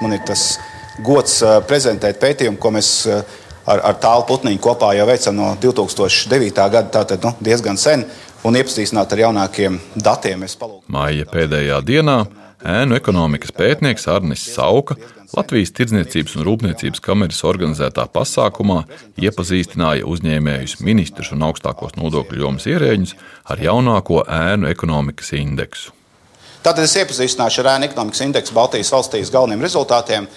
Man 0.02 0.14
ir 0.14 0.20
tas 0.26 0.60
gods 1.04 1.42
prezentēt 1.68 2.20
pētījumu, 2.20 2.60
ko 2.60 2.72
mēs 2.72 3.08
ar, 3.68 3.82
ar 3.86 3.98
tālu 4.02 4.26
putniņu 4.30 4.62
kopā 4.64 4.92
jau 4.98 5.06
veicam 5.10 5.38
no 5.38 5.52
2009. 5.62 6.70
gada, 6.74 6.90
tātad 6.90 7.24
nu, 7.24 7.34
diezgan 7.44 7.78
sen, 7.78 8.06
un 8.48 8.58
iepazīstināt 8.58 9.14
ar 9.14 9.24
jaunākiem 9.26 9.80
datiem. 9.96 10.46
Māja 10.92 11.28
pēdējā 11.30 11.82
dienā 11.86 12.20
ēnu 12.62 12.98
ekonomikas 12.98 13.54
pētnieks 13.58 14.08
Arnis 14.12 14.46
Sauka 14.54 14.98
Latvijas 15.32 15.72
Tirdzniecības 15.72 16.34
un 16.36 16.44
Rūpniecības 16.44 17.00
kameras 17.04 17.40
organizētā 17.48 18.04
pasākumā 18.12 18.82
iepazīstināja 19.22 20.04
uzņēmējus, 20.12 20.82
ministrus 20.84 21.32
un 21.32 21.46
augstākos 21.48 21.96
nodokļu 21.96 22.42
jomas 22.44 22.68
ierēģus 22.68 23.16
ar 23.54 23.64
jaunāko 23.64 24.26
ēnu 24.28 24.68
ekonomikas 24.74 25.32
indeksu. 25.40 25.96
Tātad 26.62 26.84
es 26.84 26.98
iepazīstināšu 27.00 27.64
ar 27.64 27.78
ēnu 27.78 27.88
ekonomikas 27.88 28.26
indeksu 28.26 28.58
Baltijas 28.58 28.92
valstīs 28.94 29.32
galveniem 29.34 29.64
rezultātiem. 29.64 30.28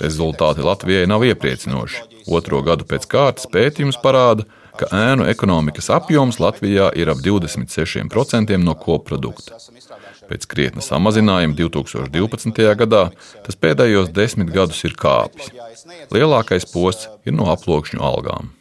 Rezultāti 0.00 0.64
Latvijai 0.64 1.04
nav 1.10 1.26
iepriecinoši. 1.28 2.00
Otro 2.32 2.62
gadu 2.64 2.88
pēc 2.88 3.04
kārtas 3.08 3.46
pētījums 3.52 4.00
parāda, 4.00 4.48
ka 4.78 4.88
ēnu 4.94 5.26
ekonomikas 5.30 5.90
apjoms 5.94 6.40
Latvijā 6.42 6.90
ir 6.98 7.10
ap 7.12 7.22
26% 7.24 8.58
no 8.62 8.76
koprodukta. 8.78 9.58
Pēc 10.28 10.44
krietna 10.50 10.84
samazinājuma 10.84 11.56
2012. 11.56 12.68
gadā 12.82 13.08
tas 13.46 13.56
pēdējos 13.56 14.12
desmit 14.12 14.52
gadus 14.52 14.84
ir 14.84 14.94
kāpis. 14.98 15.50
Lielākais 16.14 16.68
posts 16.72 17.08
ir 17.24 17.36
no 17.36 17.48
aploksņu 17.54 18.04
algām. 18.04 18.52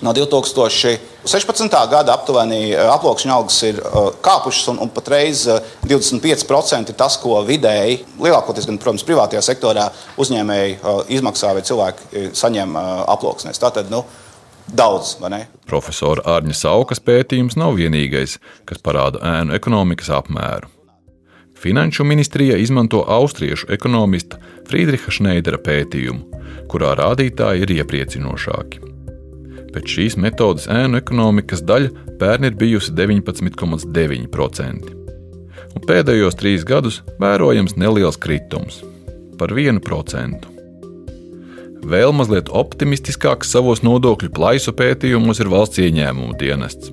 No 0.00 0.14
2016. 0.16 1.74
gada 1.92 2.14
aptuveni 2.16 2.72
aploksņa 2.72 3.34
algas 3.34 3.58
ir 3.68 3.80
kāpušas, 4.24 4.70
un, 4.72 4.78
un 4.80 4.92
patreiz 4.92 5.42
25% 5.84 6.94
ir 6.94 6.96
tas, 6.96 7.18
ko 7.20 7.42
vidēji, 7.44 7.98
lielākoties, 8.16 8.68
gan, 8.70 8.78
protams, 8.80 9.04
privātajā 9.04 9.42
sektorā 9.44 9.90
uzņēmēji 10.20 10.78
izmaksā 11.18 11.52
vai 11.56 11.64
cilvēki 11.68 12.30
saņem 12.40 12.80
aploksnēs. 13.12 13.60
Tātad, 13.60 13.92
nu, 13.92 14.06
daudz. 14.76 15.16
Profesora 15.70 16.22
Arņa 16.36 16.56
Saukas 16.56 17.00
pētījums 17.04 17.56
nav 17.60 17.78
vienīgais, 17.78 18.38
kas 18.68 18.82
parāda 18.84 19.22
ēnu 19.38 19.56
ekonomikas 19.56 20.10
apmēru. 20.20 20.68
Finanšu 21.60 22.04
ministrija 22.08 22.56
izmanto 22.56 23.04
austriešu 23.08 23.66
ekonomista 23.74 24.38
Friedricha 24.68 25.12
Šneidera 25.12 25.58
pētījumu, 25.60 26.40
kurā 26.72 26.94
rādītāji 26.96 27.66
ir 27.66 27.74
iepriecinošāki. 27.74 28.80
Pēc 29.70 29.92
šīs 29.94 30.16
metodes 30.18 30.64
ēnu 30.72 30.98
ekonomikas 30.98 31.60
daļa 31.62 32.16
pērn 32.22 32.48
ir 32.48 32.56
bijusi 32.58 32.94
19,9%. 32.96 34.94
Un 35.70 35.84
pēdējos 35.86 36.38
trīs 36.40 36.64
gadus 36.66 37.02
vērojams 37.22 37.76
neliels 37.78 38.18
kritums- 38.18 38.80
par 39.38 39.52
1%. 39.54 40.49
Vēl 41.80 42.12
mazliet 42.12 42.50
optimistiskāks 42.52 43.50
savos 43.54 43.80
nodokļu 43.86 44.28
plaisu 44.36 44.74
pētījumos 44.76 45.40
ir 45.40 45.48
valsts 45.52 45.80
ieņēmumu 45.80 46.36
dienests. 46.40 46.92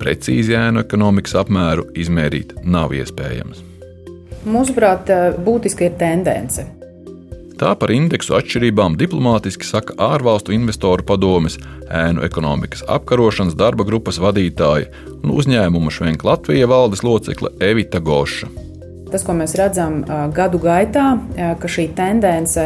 Precīzi 0.00 0.56
ēnu 0.58 0.82
ekonomikas 0.84 1.36
apmēru 1.40 1.86
izmērīt 1.96 2.52
nav 2.64 2.92
iespējams. 2.92 3.62
Mūsuprāt, 4.44 5.08
būtiski 5.40 5.88
ir 5.88 5.94
tendence. 6.00 6.66
Tā 7.54 7.70
par 7.78 7.92
indeksu 7.94 8.34
atšķirībām 8.36 8.98
diplomātiski 8.98 9.64
saka 9.64 9.94
ārvalstu 10.02 10.52
investoru 10.56 11.06
padomes, 11.06 11.56
ēnu 11.86 12.24
ekonomikas 12.26 12.82
apkarošanas 12.90 13.54
darba 13.56 13.86
grupas 13.88 14.18
vadītāja 14.20 14.90
un 15.22 15.32
uzņēmuma 15.38 15.94
Švenka 15.94 16.32
Latvijas 16.32 16.68
valdes 16.74 17.06
locekle 17.06 17.54
Evita 17.62 18.02
Goša. 18.02 18.50
Tas, 19.14 19.22
ko 19.22 19.30
mēs 19.38 19.52
redzam 19.54 20.00
gadu 20.34 20.58
gaitā, 20.58 21.12
ka 21.62 21.68
šī 21.70 21.84
tendence 21.94 22.64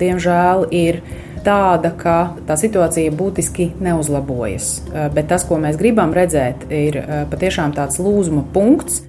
diemžēl 0.00 0.64
ir 0.74 0.98
tāda, 1.46 1.92
ka 1.94 2.16
tā 2.48 2.56
situācija 2.58 3.12
būtiski 3.14 3.68
neuzlabojas. 3.78 4.72
Bet 5.14 5.28
tas, 5.30 5.44
ko 5.46 5.60
mēs 5.62 5.78
gribam 5.78 6.10
redzēt, 6.16 6.66
ir 6.74 6.98
patiešām 7.30 7.76
tāds 7.78 8.00
lūzuma 8.02 8.42
punkts, 8.56 9.04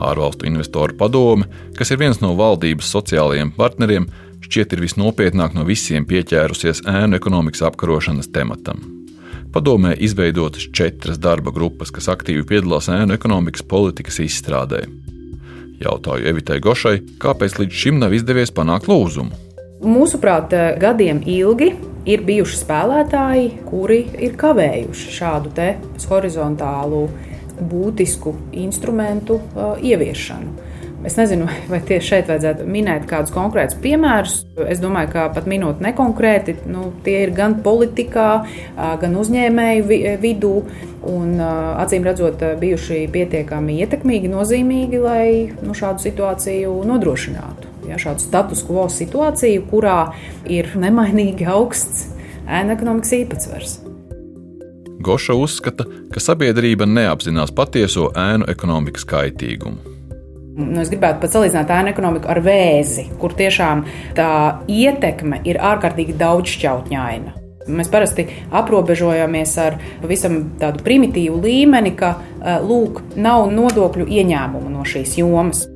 ārvalstu 0.00 0.46
investoru 0.46 0.94
padome, 0.96 1.48
kas 1.76 1.90
ir 1.90 1.98
viens 2.00 2.22
no 2.22 2.32
valdības 2.38 2.94
sociālajiem 2.94 3.50
partneriem, 3.58 4.06
šķiet 4.46 4.78
ir 4.78 4.86
visnopietnāk 4.86 5.58
no 5.58 5.66
visiem 5.66 6.06
pieķērusies 6.08 6.84
ēnu 6.86 7.18
ekonomikas 7.18 7.66
apkarošanas 7.66 8.30
tematam. 8.30 8.86
Padomē 9.50 9.96
izveidotas 9.98 10.70
četras 10.70 11.18
darba 11.18 11.50
grupas, 11.50 11.90
kas 11.90 12.06
aktīvi 12.14 12.46
piedalās 12.46 12.86
ēnu 12.94 13.18
ekonomikas 13.18 13.66
politikas 13.66 14.22
izstrādē. 14.22 14.84
Jautāju 15.80 16.28
Evitai 16.28 16.58
Gošai, 16.60 16.98
kāpēc 17.20 17.56
līdz 17.62 17.78
šim 17.82 18.00
nav 18.02 18.12
izdevies 18.12 18.52
panākt 18.52 18.88
lūzumu. 18.90 19.32
Mūsuprāt, 19.80 20.52
gadiem 20.76 21.22
ilgi 21.24 21.70
ir 22.04 22.24
bijuši 22.26 22.58
spēlētāji, 22.60 23.46
kuri 23.64 24.02
ir 24.20 24.34
kavējuši 24.40 25.14
šādu 25.16 25.54
horizontālu 26.10 27.06
būtisku 27.70 28.34
instrumentu 28.52 29.38
uh, 29.40 29.80
ieviešanu. 29.80 30.69
Es 31.00 31.14
nezinu, 31.16 31.46
vai 31.70 31.78
tieši 31.80 32.04
šeit 32.04 32.28
vajadzētu 32.28 32.66
minēt 32.68 33.06
kādus 33.08 33.32
konkrētus 33.32 33.78
piemērus. 33.80 34.34
Es 34.68 34.82
domāju, 34.82 35.08
ka 35.14 35.22
pat 35.32 35.46
minot 35.48 35.80
nekonkrēti, 35.80 36.58
nu, 36.68 36.90
tie 37.06 37.22
ir 37.24 37.32
gan 37.36 37.56
politikā, 37.64 38.28
gan 39.00 39.16
uzņēmēju 39.16 40.18
vidū, 40.20 40.52
un 41.08 41.40
acīm 41.40 42.04
redzot, 42.04 42.44
bijuši 42.60 43.06
pietiekami 43.14 43.78
ietekmīgi, 43.80 44.28
nozīmīgi, 44.28 45.00
lai 45.00 45.28
nu, 45.64 45.72
šādu 45.76 46.04
situāciju 46.04 46.74
nodrošinātu. 46.90 47.70
Ja, 47.88 47.96
šādu 47.96 48.20
status 48.20 48.60
quo 48.68 48.84
situāciju, 48.92 49.64
kurā 49.70 50.00
ir 50.44 50.68
nemainīgi 50.78 51.48
augsts 51.48 52.10
ēna 52.44 52.76
ekonomikas 52.76 53.14
īpatsvars. 53.22 53.78
Goša 55.00 55.32
uzskata, 55.40 55.88
ka 56.12 56.20
sabiedrība 56.20 56.84
neapzinās 56.84 57.56
patieso 57.56 58.10
ēnu 58.12 58.50
ekonomikas 58.52 59.08
kaitīgumu. 59.08 59.99
Nu, 60.50 60.80
es 60.82 60.90
gribētu 60.90 61.20
pat 61.22 61.34
salīdzināt 61.34 61.70
ēnu 61.70 61.92
ekonomiku 61.92 62.30
ar 62.32 62.40
vēzi, 62.42 63.06
kur 63.20 63.34
tiešām 63.38 63.84
tā 64.18 64.30
ietekme 64.70 65.42
ir 65.46 65.60
ārkārtīgi 65.62 66.16
daudzšķautņaina. 66.18 67.36
Mēs 67.70 67.90
parasti 67.92 68.24
aprobežojamies 68.56 69.52
ar 69.62 69.76
pavisam 70.00 70.40
tādu 70.58 70.82
primitīvu 70.82 71.38
līmeni, 71.44 71.92
ka 71.94 72.14
lūk, 72.66 73.02
nav 73.20 73.50
nodokļu 73.52 74.08
ieņēmumu 74.10 74.72
no 74.72 74.86
šīs 74.88 75.18
jomas. 75.20 75.66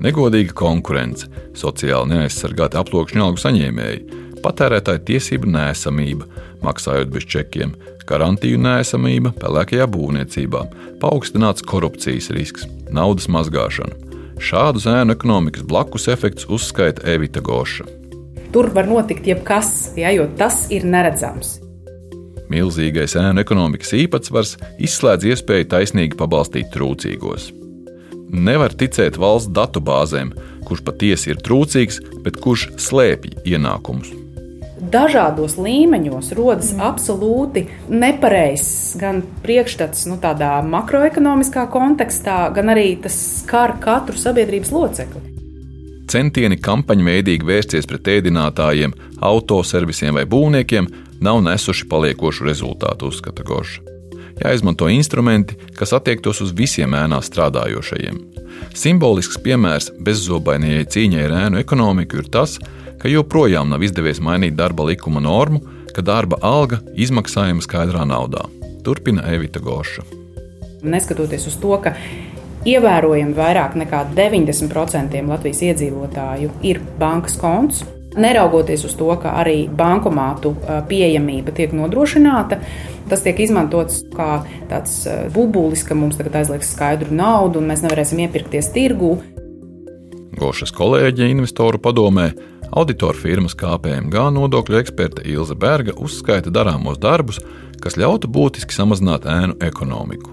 Negodīga 0.00 0.54
konkurence, 0.56 1.28
sociāli 1.56 2.14
neaizsargāti 2.14 2.78
aploksņu 2.80 3.26
algu 3.26 3.42
saņēmēji, 3.42 4.22
patērētāja 4.44 5.02
tiesību 5.10 5.50
nēsamība, 5.52 6.28
maksājot 6.64 7.12
bez 7.12 7.28
čekiem, 7.28 7.74
garantiju 8.06 8.58
nēsamība 8.62 9.32
pelēkajā 9.40 9.86
būvniecībā, 9.90 10.62
paaugstināts 11.02 11.64
korupcijas 11.66 12.30
risks, 12.34 12.66
naudas 12.94 13.28
mazgāšana. 13.32 13.94
Šādu 14.42 14.82
ēnu 14.92 15.14
ekonomikas 15.16 15.64
blakus 15.66 16.08
efekts 16.12 16.48
uzskaita 16.52 17.06
Evita 17.08 17.40
Goša. 17.40 17.86
Tur 18.52 18.68
var 18.74 18.88
notikt 18.88 19.26
jebkas, 19.26 19.92
ja, 19.98 20.12
jo 20.14 20.28
tas 20.38 20.66
ir 20.72 20.84
neredzams. 20.88 21.56
Milzīgais 22.52 23.16
ēnu 23.18 23.42
ekonomikas 23.42 23.94
īpatsvars 23.96 24.54
izslēdz 24.86 25.32
iespēju 25.32 25.70
taisnīgi 25.72 26.18
pabalstīt 26.20 26.70
trūcīgos. 26.74 27.48
Nevar 28.30 28.74
ticēt 28.74 29.18
valsts 29.22 29.50
datubāzēm, 29.56 30.34
kurš 30.66 30.84
patiesi 30.86 31.32
ir 31.32 31.42
trūcīgs, 31.42 32.00
bet 32.22 32.38
kurš 32.42 32.70
slēpj 32.82 33.34
ienākumus 33.56 34.14
dažādos 34.80 35.56
līmeņos 35.60 36.32
rodas 36.36 36.72
mm. 36.74 36.82
absolūti 36.84 37.66
nepareizs 37.88 38.96
gan 39.00 39.22
priekšstats 39.44 40.06
nu, 40.10 40.18
tādā 40.22 40.58
makroekonomiskā 40.66 41.66
kontekstā, 41.72 42.46
gan 42.56 42.74
arī 42.74 42.92
tas 43.02 43.16
skar 43.42 43.76
katru 43.82 44.18
sabiedrības 44.20 44.72
locekli. 44.74 45.24
Centieni 46.06 46.58
kampaņveidīgi 46.62 47.46
vērsties 47.46 47.88
pret 47.90 48.12
ēdinātājiem, 48.18 48.94
autoservisiem 49.26 50.14
vai 50.14 50.22
būvniekiem 50.30 50.86
nav 51.24 51.40
nesuši 51.42 51.88
paliekošu 51.90 52.46
rezultātu, 52.46 53.10
uzskata 53.10 53.42
Goša. 53.42 53.82
jāizmanto 54.36 54.88
instrumenti, 54.92 55.56
kas 55.78 55.94
attiektos 55.96 56.42
uz 56.44 56.52
visiem 56.52 56.92
ēnā 56.92 57.22
strādājošajiem. 57.24 58.18
Simbolisks 58.76 59.38
piemērs 59.40 59.90
bezzobainajai 60.04 60.84
cīņai 60.92 61.22
ar 61.24 61.36
ēnu 61.46 61.60
ekonomiku 61.62 62.20
ir 62.20 62.28
tas, 62.28 62.58
ka 62.60 62.85
joprojām 63.04 63.68
nav 63.68 63.82
izdevies 63.84 64.22
mainīt 64.24 64.56
darba 64.56 64.86
likuma 64.88 65.20
normu, 65.20 65.60
ka 65.92 66.02
darba 66.02 66.38
alga 66.42 66.80
izmaksājama 66.96 67.64
skaidrā 67.64 68.06
naudā. 68.08 68.46
Turpina 68.84 69.24
Evita 69.32 69.60
Goša. 69.60 70.04
Neskatoties 70.86 71.46
uz 71.50 71.56
to, 71.60 71.76
ka 71.82 71.94
ievērojami 72.66 73.34
vairāk 73.36 73.76
nekā 73.78 74.04
90% 74.16 75.20
Latvijas 75.28 75.62
iedzīvotāju 75.68 76.50
ir 76.66 76.80
bankas 76.98 77.36
konts, 77.40 77.84
neraugoties 78.16 78.84
uz 78.88 78.94
to, 78.96 79.08
ka 79.22 79.36
arī 79.42 79.66
bankomātu 79.68 80.54
pieejamība 80.88 81.54
tiek 81.56 81.74
nodrošināta, 81.76 82.60
tas 83.10 83.22
tiek 83.22 83.40
izmantots 83.44 84.02
kā 84.14 84.40
tāds 84.70 85.02
bubulis, 85.34 85.84
ka 85.86 85.94
mums 85.98 86.18
tagad 86.18 86.40
aizlieks 86.42 86.72
skaidru 86.74 87.14
naudu 87.14 87.60
un 87.60 87.70
mēs 87.70 87.84
nevarēsim 87.84 88.24
iepirkties 88.26 88.72
tirgū. 88.74 89.16
Gošas 90.36 90.72
kolēģe 90.76 91.30
investoru 91.32 91.80
padomē 91.80 92.30
Auditoru 92.74 93.18
firmas 93.18 93.54
KPMG 93.54 94.30
nodokļu 94.34 94.80
eksperte 94.80 95.22
Ilze 95.28 95.54
Berga 95.54 95.94
uzskaita 96.02 96.50
darāmos 96.50 96.98
darbus, 96.98 97.38
kas 97.82 97.94
ļautu 98.00 98.30
būtiski 98.32 98.74
samazināt 98.74 99.28
ēnu 99.30 99.54
ekonomiku. 99.62 100.32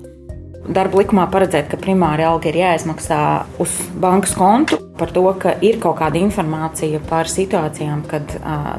Darba 0.63 1.01
likumā 1.01 1.25
paredzēt, 1.27 1.67
ka 1.67 1.77
primāri 1.77 2.23
alga 2.23 2.47
ir 2.47 2.55
jāizmaksā 2.61 3.19
uz 3.61 3.73
bankas 3.99 4.31
kontu. 4.39 4.79
Par 4.97 5.11
to, 5.11 5.25
ka 5.35 5.57
ir 5.65 5.79
kaut 5.83 5.97
kāda 5.99 6.21
informācija 6.21 7.01
par 7.09 7.27
situācijām, 7.27 8.05
kad 8.07 8.37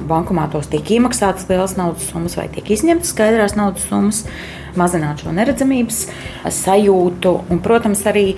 bankomātos 0.08 0.70
tiek 0.72 0.94
iemaksātas 0.96 1.44
lielas 1.50 1.76
naudas 1.76 2.06
summas 2.08 2.38
vai 2.40 2.48
tiek 2.54 2.70
izņemtas 2.72 3.12
skaidrās 3.12 3.56
naudas 3.58 3.84
summas, 3.90 4.22
mazināt 4.80 5.20
šo 5.22 5.34
neredzamības 5.36 6.06
sajūtu 6.56 7.34
un, 7.52 7.60
protams, 7.62 8.06
arī 8.08 8.30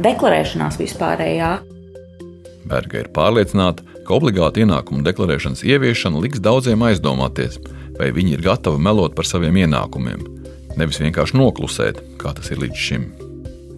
deklarēšanās 0.00 0.80
vispārējā. 0.80 1.58
Berga 2.64 3.02
ir 3.02 3.12
pārliecināta, 3.12 3.84
ka 4.04 4.18
obligāta 4.18 4.62
ienākuma 4.62 5.04
deklarēšanas 5.08 5.64
ieviešana 5.66 6.22
liks 6.22 6.44
daudziem 6.44 6.84
aizdomāties, 6.86 7.58
vai 7.98 8.12
viņi 8.14 8.38
ir 8.38 8.46
gatavi 8.46 8.80
melot 8.82 9.16
par 9.16 9.28
saviem 9.28 9.64
ienākumiem 9.64 10.24
nevis 10.80 11.00
vienkārši 11.02 11.38
noklusēt, 11.38 12.00
kā 12.20 12.34
tas 12.36 12.50
ir 12.52 12.62
līdz 12.62 12.86
šim. 12.86 13.10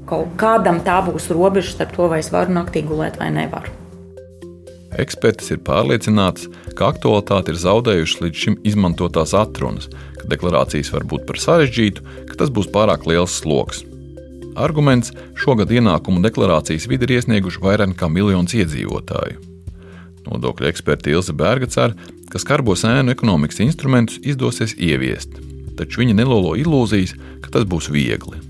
Kaut 0.06 0.36
kādam 0.40 0.78
tā 0.86 1.00
būs 1.06 1.28
robeža 1.34 1.74
starp 1.74 1.96
to, 1.96 2.06
vai 2.10 2.20
es 2.22 2.30
varu 2.32 2.54
naktī 2.54 2.84
gulēt 2.86 3.18
vai 3.20 3.32
nevaru. 3.34 3.72
Eksperts 4.96 5.50
ir 5.52 5.60
pārliecināts, 5.66 6.46
ka 6.78 6.92
aktualitāti 6.92 7.52
ir 7.52 7.58
zaudējušas 7.60 8.22
līdz 8.22 8.44
šim 8.44 8.54
izmantotās 8.64 9.34
atrunas, 9.36 9.90
ka 10.20 10.30
deklarācijas 10.30 10.92
var 10.94 11.04
būt 11.10 11.26
par 11.28 11.40
sarežģītu, 11.42 12.06
ka 12.30 12.38
tas 12.40 12.54
būs 12.54 12.70
pārāk 12.72 13.04
liels 13.10 13.34
sloks. 13.42 13.82
Arguments 14.56 15.12
šogad 15.36 15.74
ienākumu 15.74 16.22
deklarācijas 16.24 16.86
vidi 16.88 17.04
ir 17.04 17.18
iesnieguši 17.18 17.60
vairāk 17.60 17.92
nekā 17.92 18.08
miljons 18.08 18.56
iedzīvotāju. 18.56 19.55
Nodokļu 20.26 20.70
eksperti 20.70 21.14
Ilze 21.14 21.34
Berga 21.36 21.70
cer, 21.70 21.96
ka 22.30 22.42
skarbos 22.42 22.84
ēnu 22.88 23.14
ekonomikas 23.14 23.62
instrumentus 23.64 24.18
izdosies 24.26 24.74
ieviest 24.76 25.38
taču 25.76 26.02
viņa 26.02 26.16
nelolo 26.16 26.54
ilūzijas, 26.58 27.14
ka 27.44 27.52
tas 27.52 27.66
būs 27.68 27.90
viegli. 27.92 28.40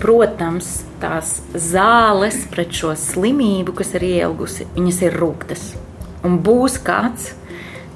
Protams, 0.00 0.82
tās 1.00 1.38
zāles 1.54 2.42
pret 2.50 2.74
šo 2.74 2.92
slimību, 2.98 3.76
kas 3.78 3.94
ir 3.96 4.06
ielgusi, 4.08 4.66
viņas 4.74 5.00
ir 5.06 5.16
rūktas. 5.20 5.64
Un 6.26 6.40
būs 6.44 6.80
kāds, 6.84 7.30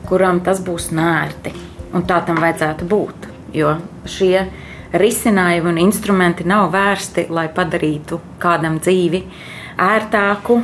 kuram 0.08 0.40
tas 0.46 0.62
būs 0.64 0.90
nērti. 0.94 1.52
Un 1.96 2.04
tā 2.08 2.20
tam 2.26 2.40
vajadzētu 2.44 2.88
būt. 2.88 3.28
Jo 3.56 3.78
šie 4.08 4.46
risinājumi 4.92 5.72
un 5.72 5.82
instrumenti 5.82 6.46
nav 6.48 6.70
vērsti, 6.72 7.26
lai 7.32 7.48
padarītu 7.52 8.20
kādam 8.40 8.78
dzīvi 8.80 9.24
ērtāku. 9.88 10.62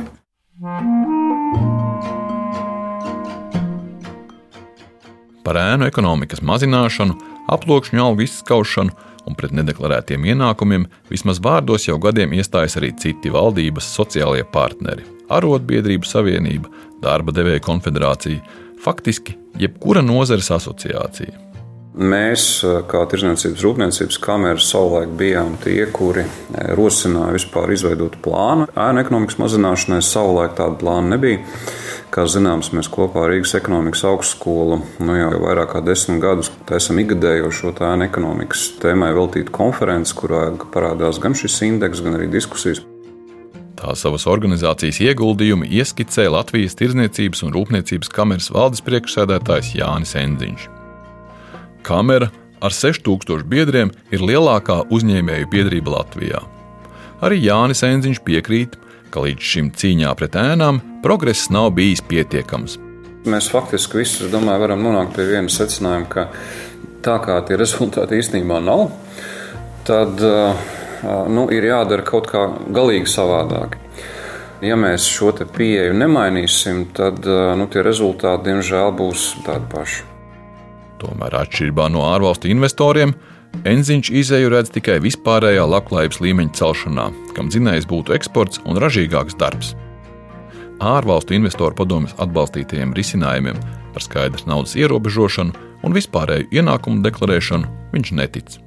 Par 5.45 5.59
ēnu 5.61 5.85
ekonomikas 5.85 6.41
mazināšanu 6.41 7.15
aploksņu 7.53 8.01
algu 8.01 8.25
izskaušanu 8.25 8.95
un 9.29 9.37
pret 9.37 9.53
nedeklarētiem 9.53 10.25
ienākumiem 10.31 10.87
vismaz 11.11 11.41
vārdos 11.41 11.85
jau 11.85 11.99
gadiem 12.01 12.33
iestājas 12.33 12.79
arī 12.79 12.91
citi 13.01 13.29
valdības 13.33 13.91
sociālie 13.97 14.45
partneri- 14.57 15.05
Arotbiedrību 15.37 16.05
savienība, 16.05 16.69
darba 17.01 17.33
devēja 17.33 17.61
konfederācija, 17.61 18.41
faktiski 18.81 19.37
jebkura 19.57 20.01
nozares 20.01 20.51
asociācija. 20.51 21.44
Mēs, 21.95 22.59
kā 22.91 23.05
Tirzniecības 23.07 23.61
rūpniecības 23.63 24.17
kamera, 24.19 24.59
savulaik 24.59 25.13
bijām 25.15 25.53
tie, 25.63 25.85
kuri 25.95 26.25
rosināja 26.75 27.37
vispār 27.37 27.71
izveidot 27.71 28.17
plānu. 28.25 28.67
Ēnu 28.75 28.99
ekonomikas 28.99 29.39
mazināšanai 29.39 30.01
savulaik 30.03 30.57
tāda 30.57 30.75
plāna 30.81 31.13
nebija. 31.15 31.39
Kā 32.11 32.25
zināms, 32.27 32.73
mēs 32.75 32.91
kopā 32.91 33.23
ar 33.23 33.31
Rīgas 33.31 33.55
ekonomikas 33.55 34.03
augstskolu 34.11 34.81
nu, 35.03 35.15
jau 35.15 35.31
vairāk 35.45 35.71
kā 35.71 35.83
desmit 35.87 36.19
gadus 36.23 36.51
esam 36.75 36.99
ikgadējo 36.99 37.53
šo 37.55 37.71
tēnu 37.79 38.09
ekonomikas 38.09 38.67
tēmai 38.83 39.13
veltītu 39.15 39.55
konferenci, 39.55 40.19
kurā 40.19 40.49
parādās 40.75 41.19
gan 41.23 41.35
šis 41.35 41.61
indeks, 41.69 42.03
gan 42.03 42.19
arī 42.19 42.27
diskusijas. 42.31 42.83
Tā 43.79 43.95
savas 43.95 44.27
organizācijas 44.31 44.99
ieguldījumu 45.03 45.67
ieskicēja 45.79 46.31
Latvijas 46.41 46.75
Tirzniecības 46.79 47.43
un 47.47 47.55
Rūpniecības 47.55 48.11
kameras 48.11 48.51
valdes 48.51 48.83
priekšsēdētājs 48.83 49.77
Jānis 49.79 50.15
Enziņš. 50.19 50.73
Kamera 51.85 52.31
ar 52.65 52.73
6000 52.73 53.45
biedriem 53.45 53.91
ir 54.09 54.23
lielākā 54.25 54.79
uzņēmēju 54.89 55.49
biedrība 55.51 55.99
Latvijā. 55.99 56.41
Arī 57.21 57.37
Jānis 57.43 57.83
Enziņš 57.85 58.21
piekrīt, 58.25 58.73
ka 59.13 59.21
līdz 59.21 59.51
šim 59.51 59.69
cīņā 59.77 60.13
pret 60.17 60.37
ēnām 60.39 60.81
progress 61.03 61.51
nav 61.53 61.69
bijis 61.77 62.01
pietiekams. 62.09 62.79
Mēs 63.29 63.49
faktiski 63.53 64.01
visi, 64.01 64.29
domāju, 64.33 64.63
varam 64.65 64.81
nonākt 64.85 65.13
pie 65.13 65.27
viena 65.29 65.51
secinājuma, 65.51 66.09
ka 66.09 66.25
tā 67.05 67.19
kā 67.21 67.37
tie 67.45 67.59
rezultāti 67.63 68.17
īstenībā 68.17 68.57
nav, 68.65 68.87
tad 69.85 70.25
nu, 70.25 71.45
ir 71.53 71.69
jādara 71.69 72.05
kaut 72.05 72.31
kā 72.33 72.47
galīgi 72.73 73.13
savādāk. 73.13 73.77
Ja 74.65 74.73
mēs 74.79 75.05
šo 75.11 75.35
pieeju 75.53 75.93
nemainīsim, 76.01 76.87
tad 76.97 77.21
nu, 77.29 77.69
tie 77.69 77.85
rezultāti, 77.85 78.49
diemžēl, 78.49 78.93
būs 78.97 79.29
tādi 79.45 79.69
paši. 79.69 80.14
Tomēr, 81.05 81.37
atšķirībā 81.43 81.87
no 81.93 82.05
ārvalstu 82.09 82.49
investoriem, 82.49 83.13
Enziņš 83.63 84.09
izēju 84.19 84.49
redz 84.51 84.71
tikai 84.75 84.97
vispārējā 85.03 85.63
labklājības 85.69 86.19
līmeņa 86.25 86.57
celšanā, 86.57 87.05
kam 87.37 87.47
dzinējs 87.47 87.87
būtu 87.87 88.15
eksports 88.17 88.59
un 88.67 88.81
ražīgāks 88.81 89.37
darbs. 89.39 89.71
Ārvalstu 90.83 91.37
investoru 91.37 91.77
padomjas 91.77 92.17
atbalstītajiem 92.19 92.91
risinājumiem 92.97 93.61
par 93.95 94.03
skaidras 94.03 94.43
naudas 94.49 94.75
ierobežošanu 94.75 95.55
un 95.87 95.95
vispārēju 95.95 96.51
ienākumu 96.51 97.05
deklarēšanu 97.05 97.71
viņš 97.95 98.13
netic. 98.19 98.59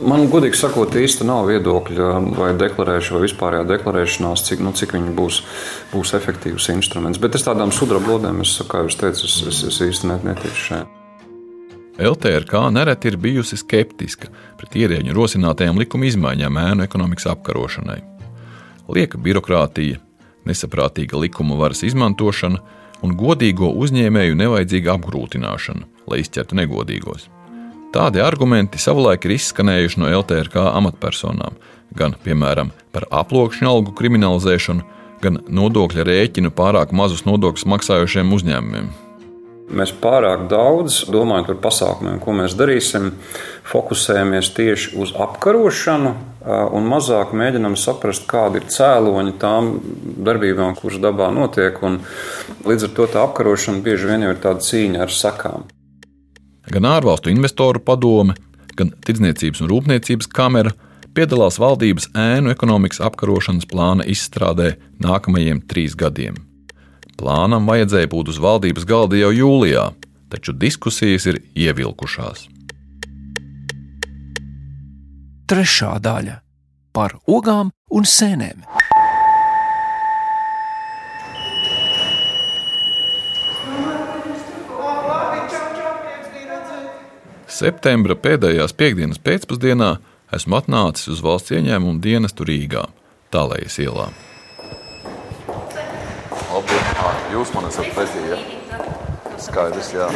Man, 0.00 0.26
godīgi 0.32 0.56
sakot, 0.56 0.94
īsti 0.96 1.26
nav 1.28 1.48
viedokļa 1.50 2.12
vai 2.36 2.52
deklarēšana, 2.60 3.18
vai 3.18 3.26
vispārējā 3.26 3.66
deklarēšanās, 3.68 4.44
cik, 4.48 4.62
nu, 4.64 4.72
cik 4.76 4.94
viņi 4.96 5.12
būs, 5.16 5.42
būs 5.92 6.14
efektīvs 6.16 6.70
instruments. 6.72 7.20
Bet 7.20 7.36
es 7.36 7.44
tādām 7.44 7.72
sudrablodēm, 7.72 8.40
es, 8.44 8.56
kā 8.68 8.84
jau 8.84 8.96
teicu, 9.04 9.28
es, 9.28 9.42
es, 9.52 9.60
es 9.68 9.84
īsti 9.90 10.16
neticu 10.24 10.56
šeit. 10.56 10.99
LTRK 12.00 12.52
nereti 12.72 13.10
ir 13.10 13.16
bijusi 13.20 13.58
skeptiska 13.60 14.30
pret 14.56 14.76
ierēģu 14.80 15.12
rosinātajām 15.16 15.80
likuma 15.82 16.06
izmaiņām 16.08 16.58
ēnu 16.62 16.84
ekonomikas 16.86 17.26
apkarošanai. 17.34 17.98
Lieka 18.90 19.20
birokrātija, 19.20 19.98
nesaprātīga 20.48 21.20
likuma 21.20 21.58
varas 21.60 21.82
izmantošana 21.84 22.62
un 23.04 23.12
godīgo 23.20 23.68
uzņēmēju 23.84 24.38
nevajadzīga 24.40 24.96
apgrūtināšana, 24.96 25.84
lai 26.08 26.22
izķertu 26.24 26.56
negodīgos. 26.56 27.28
Tādi 27.92 28.22
argumenti 28.24 28.80
savulaik 28.80 29.26
ir 29.26 29.36
izskanējuši 29.36 30.00
no 30.00 30.08
LTRK 30.22 30.64
amatpersonām, 30.70 31.60
gan, 31.96 32.16
piemēram, 32.24 32.72
par 32.94 33.08
aploksņu 33.10 33.68
algu 33.68 33.94
kriminalizēšanu, 33.98 34.88
gan 35.20 35.42
nodokļa 35.52 36.08
rēķinu 36.08 36.54
pārāk 36.56 36.96
mazus 36.96 37.26
nodokļus 37.28 37.68
maksājošiem 37.74 38.36
uzņēmumiem. 38.38 38.92
Mēs 39.70 39.92
pārāk 40.02 40.48
daudz 40.50 41.04
domājam 41.12 41.46
par 41.46 41.58
pasākumiem, 41.68 42.18
ko 42.22 42.34
mēs 42.34 42.56
darīsim, 42.58 43.12
fokusējamies 43.70 44.50
tieši 44.56 44.96
uz 44.98 45.12
apkarošanu 45.14 46.12
un 46.74 46.88
mazāk 46.90 47.34
mēģinam 47.36 47.76
saprast, 47.78 48.24
kādi 48.30 48.58
ir 48.58 48.66
cēloņi 48.72 49.36
tām 49.38 49.72
darbībām, 50.26 50.74
kuras 50.78 50.98
dabā 51.02 51.30
notiek. 51.34 51.78
Līdz 52.66 52.88
ar 52.88 52.94
to 52.96 53.08
tā 53.14 53.22
apkarošana 53.28 53.84
bieži 53.84 54.10
vien 54.10 54.26
ir 54.26 54.42
tāda 54.42 54.64
cīņa 54.66 55.04
ar 55.06 55.14
sakām. 55.14 55.68
Gan 56.70 56.86
ārvalstu 56.90 57.30
investoru 57.30 57.82
padome, 57.82 58.34
gan 58.78 58.92
Tirdzniecības 59.06 59.62
un 59.62 59.70
Rūpniecības 59.70 60.30
kamera 60.34 60.74
piedalās 61.14 61.58
valdības 61.62 62.10
ēnu 62.18 62.52
ekonomikas 62.52 63.02
apkarošanas 63.06 63.66
plāna 63.70 64.06
izstrādē 64.06 64.76
nākamajiem 65.02 65.62
trīs 65.70 65.94
gadiem. 65.98 66.49
Plānam 67.20 67.68
vajadzēja 67.68 68.08
būt 68.08 68.32
uz 68.32 68.40
valdības 68.40 68.88
galda 68.88 69.20
jau 69.20 69.34
jūlijā, 69.34 69.90
taču 70.32 70.56
diskusijas 70.56 71.28
ir 71.28 71.42
ievilkušās. 71.52 72.48
trešā 75.50 75.96
daļa 75.98 76.36
par 76.94 77.16
ogām 77.26 77.72
un 77.90 78.06
sēnēm. 78.06 78.62
Septembra 87.50 88.14
pēdējās 88.16 88.72
piekdienas 88.78 89.18
pēcpusdienā 89.20 89.90
esmu 90.32 90.60
atnācis 90.60 91.10
uz 91.12 91.20
valsts 91.24 91.52
ieņēmumu 91.58 92.00
dienestu 92.00 92.46
Rīgā, 92.46 92.86
Tālējas 93.34 93.82
ielā. 93.82 94.06
Labi, 96.50 96.78
jūs 97.34 97.52
man 97.54 97.66
esat 97.68 97.90
prezidija. 97.94 98.38
Skaidrs, 99.40 99.92
jā. 99.94 100.08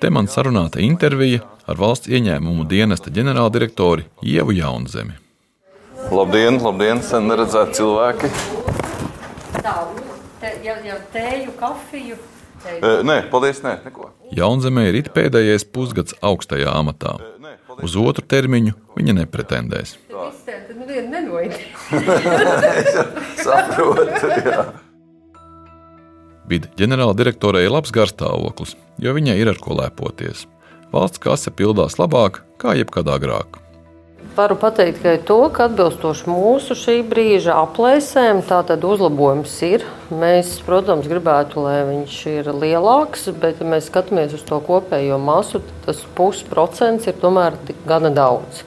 Te 0.00 0.10
man 0.12 0.28
sarunāta 0.30 0.82
intervija 0.84 1.40
ar 1.66 1.78
valsts 1.80 2.10
ieņēmumu 2.12 2.66
dienesta 2.68 3.10
ģenerāldirektori 3.10 4.06
Ievu 4.22 4.54
Jaunzemi. 4.56 5.16
Labdien, 6.12 6.60
labdien, 6.62 7.00
sen 7.02 7.26
neredzēti 7.30 7.80
cilvēki. 7.80 8.30
Tā, 9.56 9.74
te, 10.42 10.52
jau, 10.66 10.76
jau 10.86 10.98
tēju, 11.14 11.54
kafiju. 11.58 12.18
E, 12.66 12.92
nē, 13.06 13.18
paldies, 13.32 13.62
nē, 13.64 13.78
neko. 13.86 14.12
Jaunzemē 14.36 14.86
ir 14.90 15.00
it 15.00 15.12
pēdējais 15.16 15.66
pusgads 15.72 16.16
augstajā 16.24 16.70
amatā. 16.76 17.16
Uz 17.82 17.96
otru 18.00 18.24
termiņu 18.24 18.76
viņa 18.96 19.16
nepretendēs. 19.22 19.96
Tad 20.46 20.72
nevienu 20.76 21.10
nenoid. 21.12 21.56
Saprotu, 23.44 24.30
jā. 24.44 24.62
Bida 26.46 26.70
ģenerāldirektorai 26.78 27.64
ir 27.66 27.74
labs 27.74 27.90
garstāvoklis, 27.94 28.76
jo 29.02 29.14
viņai 29.16 29.38
ir 29.40 29.50
ar 29.50 29.58
ko 29.62 29.74
lepoties. 29.78 30.46
Valsts 30.94 31.22
kase 31.22 31.50
pildās 31.50 31.98
labāk 31.98 32.44
kā 32.62 32.76
jebkad 32.78 33.08
agrāk. 33.10 33.58
Varu 34.36 34.56
pateikt 34.60 34.98
tikai 34.98 35.16
to, 35.24 35.38
ka 35.54 35.64
atbilstoši 35.68 36.26
mūsu 36.28 36.74
šī 36.76 36.96
brīža 37.08 37.54
aplēsēm, 37.62 38.42
tātad 38.44 38.84
uzlabojums 38.84 39.54
ir. 39.64 39.84
Mēs, 40.12 40.58
protams, 40.66 41.08
gribētu, 41.08 41.62
lai 41.64 41.78
viņš 41.88 42.16
ir 42.34 42.50
lielāks, 42.52 43.30
bet, 43.40 43.62
ja 43.62 43.70
mēs 43.70 43.88
skatāmies 43.88 44.34
uz 44.36 44.44
to 44.46 44.58
kopējo 44.66 45.16
masu, 45.22 45.62
tas 45.86 46.02
pusprocents 46.18 47.08
ir 47.08 47.16
tomēr 47.22 47.56
gana 47.88 48.12
daudz. 48.12 48.64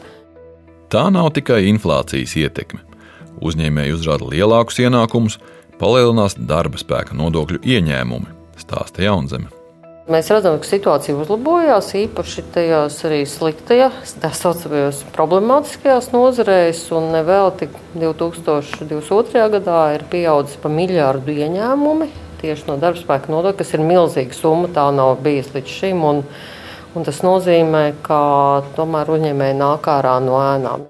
Tā 0.89 1.05
nav 1.13 1.29
tikai 1.35 1.61
inflācijas 1.69 2.33
ietekme. 2.39 2.81
Uzņēmēji 3.45 3.93
uzrāda 3.93 4.25
lielākus 4.31 4.81
ienākumus, 4.81 5.37
palielinās 5.79 6.37
darba 6.37 6.81
spēka 6.81 7.17
nodokļu 7.17 7.63
ieņēmumi, 7.63 8.35
stāsta 8.59 9.05
Jaunzeme. 9.07 9.49
Mēs 10.09 10.31
redzam, 10.33 10.55
ka 10.57 10.65
situācija 10.65 11.13
uzlabojās 11.21 11.91
īpaši 11.99 12.43
tajās 12.55 12.95
arī 13.05 13.19
sliktajās, 13.29 14.15
tā 14.21 14.31
saucamajās 14.33 15.03
problemātiskajās 15.13 16.09
nozarēs, 16.15 16.87
un 16.97 17.11
nevelti 17.13 17.69
2022. 17.93 19.45
gadā 19.59 19.83
ir 19.99 20.07
pieaudzis 20.09 20.57
pa 20.63 20.73
miljārdu 20.73 21.37
ieņēmumi 21.37 22.09
tieši 22.41 22.69
no 22.69 22.77
darba 22.79 22.99
spēka 22.99 23.31
nodokļa, 23.31 23.57
kas 23.59 23.75
ir 23.75 23.83
milzīga 23.85 24.35
summa, 24.35 24.69
tā 24.75 24.87
nav 24.95 25.19
bijis 25.23 25.51
līdz 25.55 25.75
šim. 25.79 26.05
Un, 26.07 26.23
un 26.95 27.07
tas 27.07 27.21
nozīmē, 27.25 27.83
ka 28.05 28.21
tomēr 28.77 29.11
uzņēmēji 29.15 29.59
nāk 29.59 29.91
ārā 29.91 30.17
no 30.23 30.39
ēnām. 30.41 30.87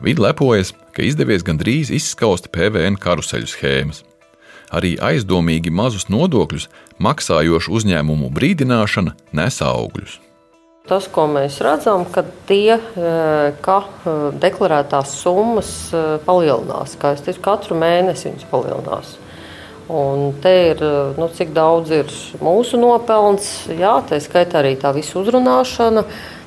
Vidi 0.00 0.20
lepojas, 0.20 0.74
ka 0.92 1.00
izdevies 1.06 1.44
gandrīz 1.46 1.88
izskaust 1.94 2.50
PVN 2.52 2.98
karuseļu 3.00 3.48
schēmas. 3.48 4.02
Arī 4.74 4.96
aizdomīgi 5.00 5.70
mazus 5.72 6.10
nodokļus 6.12 6.66
maksājošu 7.00 7.72
uzņēmumu 7.78 8.28
brīdināšana 8.34 9.14
nes 9.38 9.60
augļus. 9.64 10.18
Tas, 10.86 11.08
ko 11.10 11.24
mēs 11.30 11.56
redzam, 11.64 12.04
ka 12.12 12.22
tie, 12.46 12.76
ka 13.64 13.78
deklarētās 14.38 15.16
summas 15.18 15.70
palielinās, 16.26 16.94
kā 17.00 17.16
es 17.16 17.24
teicu, 17.26 17.42
katru 17.48 17.78
mēnesi 17.80 18.28
viņas 18.28 18.46
palielinās. 18.52 19.16
Un 19.90 20.32
te 20.42 20.52
ir, 20.74 20.82
nu, 21.16 21.26
cik 21.32 21.52
daudz 21.56 21.90
ir 21.94 22.12
mūsu 22.42 22.78
nopelns, 22.78 23.48
jā, 23.70 23.96
tā 24.06 24.18
skaitā 24.22 24.60
arī 24.60 24.74
tā 24.82 24.92
visa 24.94 25.18
uzrunāšana. 25.22 26.04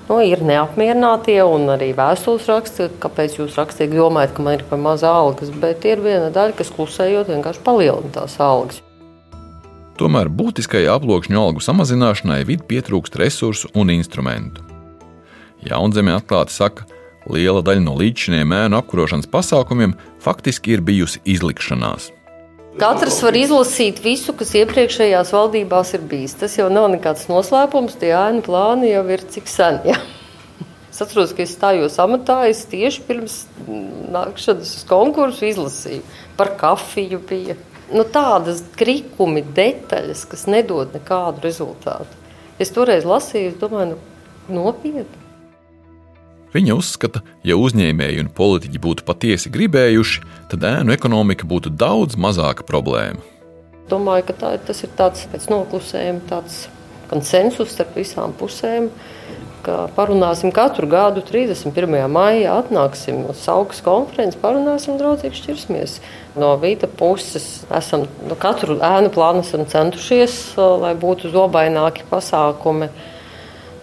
Nu, 0.10 0.17
ir 0.26 0.41
neapmierinātie 0.41 1.38
un 1.45 1.67
arī 1.69 1.91
vēstules 1.93 2.48
raksti, 2.50 2.88
kāpēc 3.04 3.36
jūs 3.38 3.60
rakstīgi 3.60 4.00
domājat, 4.00 4.32
ka 4.34 4.45
man 4.45 4.56
ir 4.58 4.63
par 4.65 4.82
maz 4.82 5.04
algas, 5.06 5.52
bet 5.62 5.86
ir 5.86 6.02
viena 6.02 6.32
daļa, 6.34 6.56
kas 6.58 6.72
klusējot 6.74 7.30
vienkārši 7.30 7.62
palielina 7.67 8.10
tās 8.15 8.39
algas. 8.41 8.82
Tomēr 10.02 10.32
būtiskai 10.34 10.88
aploksņu 10.89 11.38
algu 11.38 11.62
samazināšanai 11.62 12.41
vid 12.50 12.65
pietrūkst 12.65 13.19
resursu 13.22 13.69
un 13.78 13.93
instrumentu. 13.93 14.65
Jaunzeme 15.69 16.15
atklāti 16.15 16.58
saka, 16.58 16.88
liela 17.30 17.62
daļa 17.62 17.86
no 17.86 17.93
līdzšiniem 18.00 18.56
ēnu 18.63 18.80
apkarošanas 18.80 19.30
pasākumiem 19.30 19.93
faktiski 20.24 20.74
ir 20.74 20.82
bijusi 20.89 21.22
izlikšanās. 21.28 22.10
Katrs 22.77 23.17
var 23.25 23.34
izlasīt 23.34 23.97
visu, 24.03 24.34
kas 24.38 24.53
iepriekšējās 24.60 25.32
valdībās 25.34 25.95
ir 25.97 26.03
bijis. 26.12 26.36
Tas 26.38 26.53
jau 26.60 26.67
nav 26.71 26.86
nekāds 26.93 27.25
noslēpums. 27.32 27.97
Tie 27.97 28.12
ēnu 28.13 28.43
plāni 28.45 28.91
jau 28.91 29.01
ir 29.10 29.23
cik 29.34 29.49
sen. 29.49 29.79
Ja? 29.89 29.97
Es 30.91 31.01
atceros, 31.01 31.34
ka 31.34 31.41
es 31.45 31.55
stājos 31.55 31.97
amatā. 32.03 32.43
Es 32.51 32.62
tieši 32.69 33.03
pirms 33.08 33.39
nākšanas 34.13 34.75
uz 34.77 34.86
konkursu 34.89 35.47
izlasīju 35.49 36.05
par 36.38 36.53
kafiju. 36.60 37.21
Bija. 37.29 37.58
Nu, 37.89 38.05
tādas 38.05 38.62
krikumi, 38.77 39.41
detaļas, 39.58 40.27
kas 40.29 40.45
nedod 40.45 40.93
nekādu 40.93 41.41
rezultātu. 41.47 42.21
Es 42.62 42.69
toreiz 42.75 43.08
lasīju, 43.08 43.55
domāju, 43.58 43.95
nu, 43.95 44.62
nopietni. 44.62 45.18
Viņa 46.49 46.73
uzskata, 46.73 47.21
ja 47.45 47.59
uzņēmēji 47.62 48.23
un 48.23 48.31
politiķi 48.33 48.79
būtu 48.81 49.05
patiesi 49.05 49.51
gribējuši, 49.53 50.23
tad 50.49 50.65
ēnu 50.65 50.95
ekonomika 50.95 51.45
būtu 51.45 51.69
daudz 51.69 52.17
mazāka 52.17 52.65
problēma. 52.65 53.21
Domāju, 53.89 54.25
ka 54.29 54.33
tā, 54.38 54.49
tas 54.65 54.81
ir 54.85 54.89
tāds 54.97 55.27
pēc 55.29 55.45
noklusējuma, 55.49 56.25
tāds 56.29 56.63
konsensus 57.09 57.73
starp 57.73 57.97
visām 57.97 58.33
pusēm. 58.38 58.89
Parunāsim 59.93 60.53
katru 60.55 60.88
gadu, 60.89 61.21
31. 61.25 61.93
maijā, 62.09 62.55
atnāksim 62.63 63.25
uz 63.29 63.43
augstas 63.51 63.83
konferences, 63.85 64.39
parunāsim, 64.41 64.95
draudzīgi 64.97 65.38
šķirsimies. 65.38 65.97
No 66.39 66.55
vīta 66.62 66.89
puses 66.89 67.67
esam 67.77 68.07
no 68.25 68.38
katru 68.39 68.79
ēnu 68.81 69.12
plānu 69.13 69.45
centušies, 69.45 70.39
lai 70.57 70.95
būtu 70.97 71.29
zobaināki 71.35 72.07
pasākumi. 72.09 72.89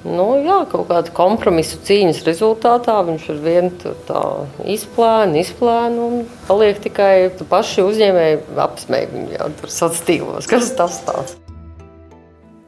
Nu, 0.07 0.27
jā, 0.39 0.61
kaut 0.71 0.87
kāda 0.87 1.11
kompromisa 1.15 1.81
cīņas 1.83 2.21
rezultātā 2.29 3.01
viņš 3.09 3.25
ar 3.33 3.41
vienu 3.43 3.95
tā 4.07 4.21
izplēna, 4.71 5.41
izplēna 5.41 6.05
un 6.05 6.21
paliek 6.47 6.79
tikai 6.85 7.33
paši 7.51 7.83
uzņēmēji 7.83 8.39
apsmēji 8.63 9.11
viņu 9.11 9.35
jau 9.35 9.49
tur 9.59 9.75
tīklos. 10.07 10.47
Kas 10.51 10.71
tas 10.79 11.01
tāds? 11.09 11.35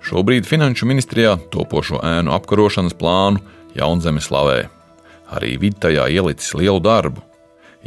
Šobrīd 0.02 0.48
Finanšu 0.48 0.88
ministrijā 0.90 1.36
topošo 1.52 2.00
ēnu 2.02 2.34
apkarošanas 2.34 2.96
plānu 2.98 3.44
Jaunzeme 3.78 4.22
slavē. 4.24 4.64
Arī 5.36 5.54
vidi 5.60 5.78
tajā 5.78 6.08
ielicis 6.10 6.56
lielu 6.58 6.80
darbu. 6.82 7.22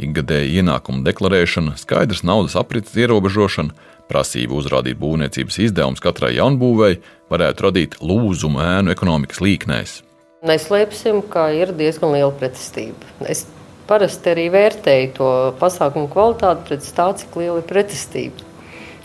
Ikgadēja 0.00 0.62
ienākumu 0.62 1.04
deklarēšana, 1.04 1.74
skaidrs 1.80 2.22
naudas 2.24 2.56
aprits 2.56 2.94
ierobežošana, 2.96 3.74
prasība 4.08 4.56
uzrādīt 4.56 4.98
būvniecības 5.00 5.58
izdevumus 5.66 6.02
katrai 6.04 6.34
jaunbūvēi 6.38 7.00
varētu 7.32 7.66
radīt 7.68 7.98
lūzumu 8.00 8.62
ēnu 8.64 8.92
ekonomikas 8.94 9.42
līknēs. 9.44 9.98
Neslēpsim, 10.48 11.20
ka 11.30 11.50
ir 11.54 11.74
diezgan 11.78 12.16
liela 12.16 12.32
pretestība. 12.34 13.06
Es 13.30 13.44
parasti 13.86 14.32
arī 14.32 14.48
vērtēju 14.52 15.12
to 15.18 15.28
pasākumu 15.60 16.10
kvalitāti 16.12 16.66
pret 16.70 16.88
tā, 16.96 17.08
cik 17.20 17.36
liela 17.38 17.60
ir 17.60 17.68
pretestība. 17.68 18.48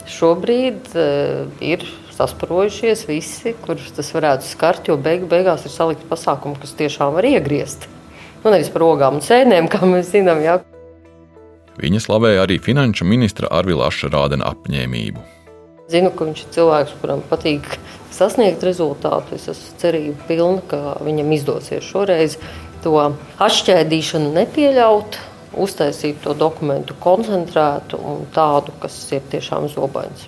Šobrīd 0.08 0.96
uh, 0.96 1.52
ir 1.60 1.84
sasparojušies 2.16 3.04
visi, 3.10 3.54
kurus 3.66 3.92
tas 3.94 4.10
varētu 4.16 4.48
skart, 4.48 4.88
jo 4.90 4.96
beigu, 4.98 5.28
beigās 5.30 5.68
ir 5.68 5.74
salikti 5.74 6.08
pasākumi, 6.10 6.58
kas 6.64 6.74
tiešām 6.80 7.14
var 7.20 7.28
iegriezt. 7.28 7.86
Nu, 8.42 8.50
nevis 8.54 8.72
par 8.74 8.88
ogām 8.88 9.20
un 9.20 9.26
sēnēm, 9.26 9.70
kā 9.70 9.84
mēs 9.86 10.14
zinām. 10.16 10.42
Jā. 10.46 10.62
Viņa 11.78 12.00
slavēja 12.02 12.42
arī 12.42 12.58
finanšu 12.58 13.06
ministra 13.06 13.52
Arvila 13.54 13.92
Ašrādena 13.92 14.48
apņēmību. 14.50 15.22
Zinu, 15.92 16.10
ka 16.12 16.26
viņš 16.26 16.40
ir 16.42 16.50
cilvēks, 16.56 16.96
kuram 17.00 17.22
patīk 17.30 17.68
sasniegt 18.12 18.66
rezultātu. 18.66 19.38
Es 19.38 19.46
esmu 19.52 19.78
cerība 19.80 20.26
pilna, 20.28 20.64
ka 20.68 20.98
viņam 21.06 21.30
izdosies 21.38 21.86
šoreiz 21.86 22.40
to 22.84 22.96
atšķēdīšanu 23.46 24.34
nepieļaut, 24.40 25.20
uztaisīt 25.58 26.20
to 26.26 26.34
dokumentu 26.38 26.98
koncentrētu 27.04 28.02
un 28.02 28.26
tādu, 28.34 28.74
kas 28.82 28.98
ir 29.14 29.24
tiešām 29.32 29.70
zobains. 29.72 30.28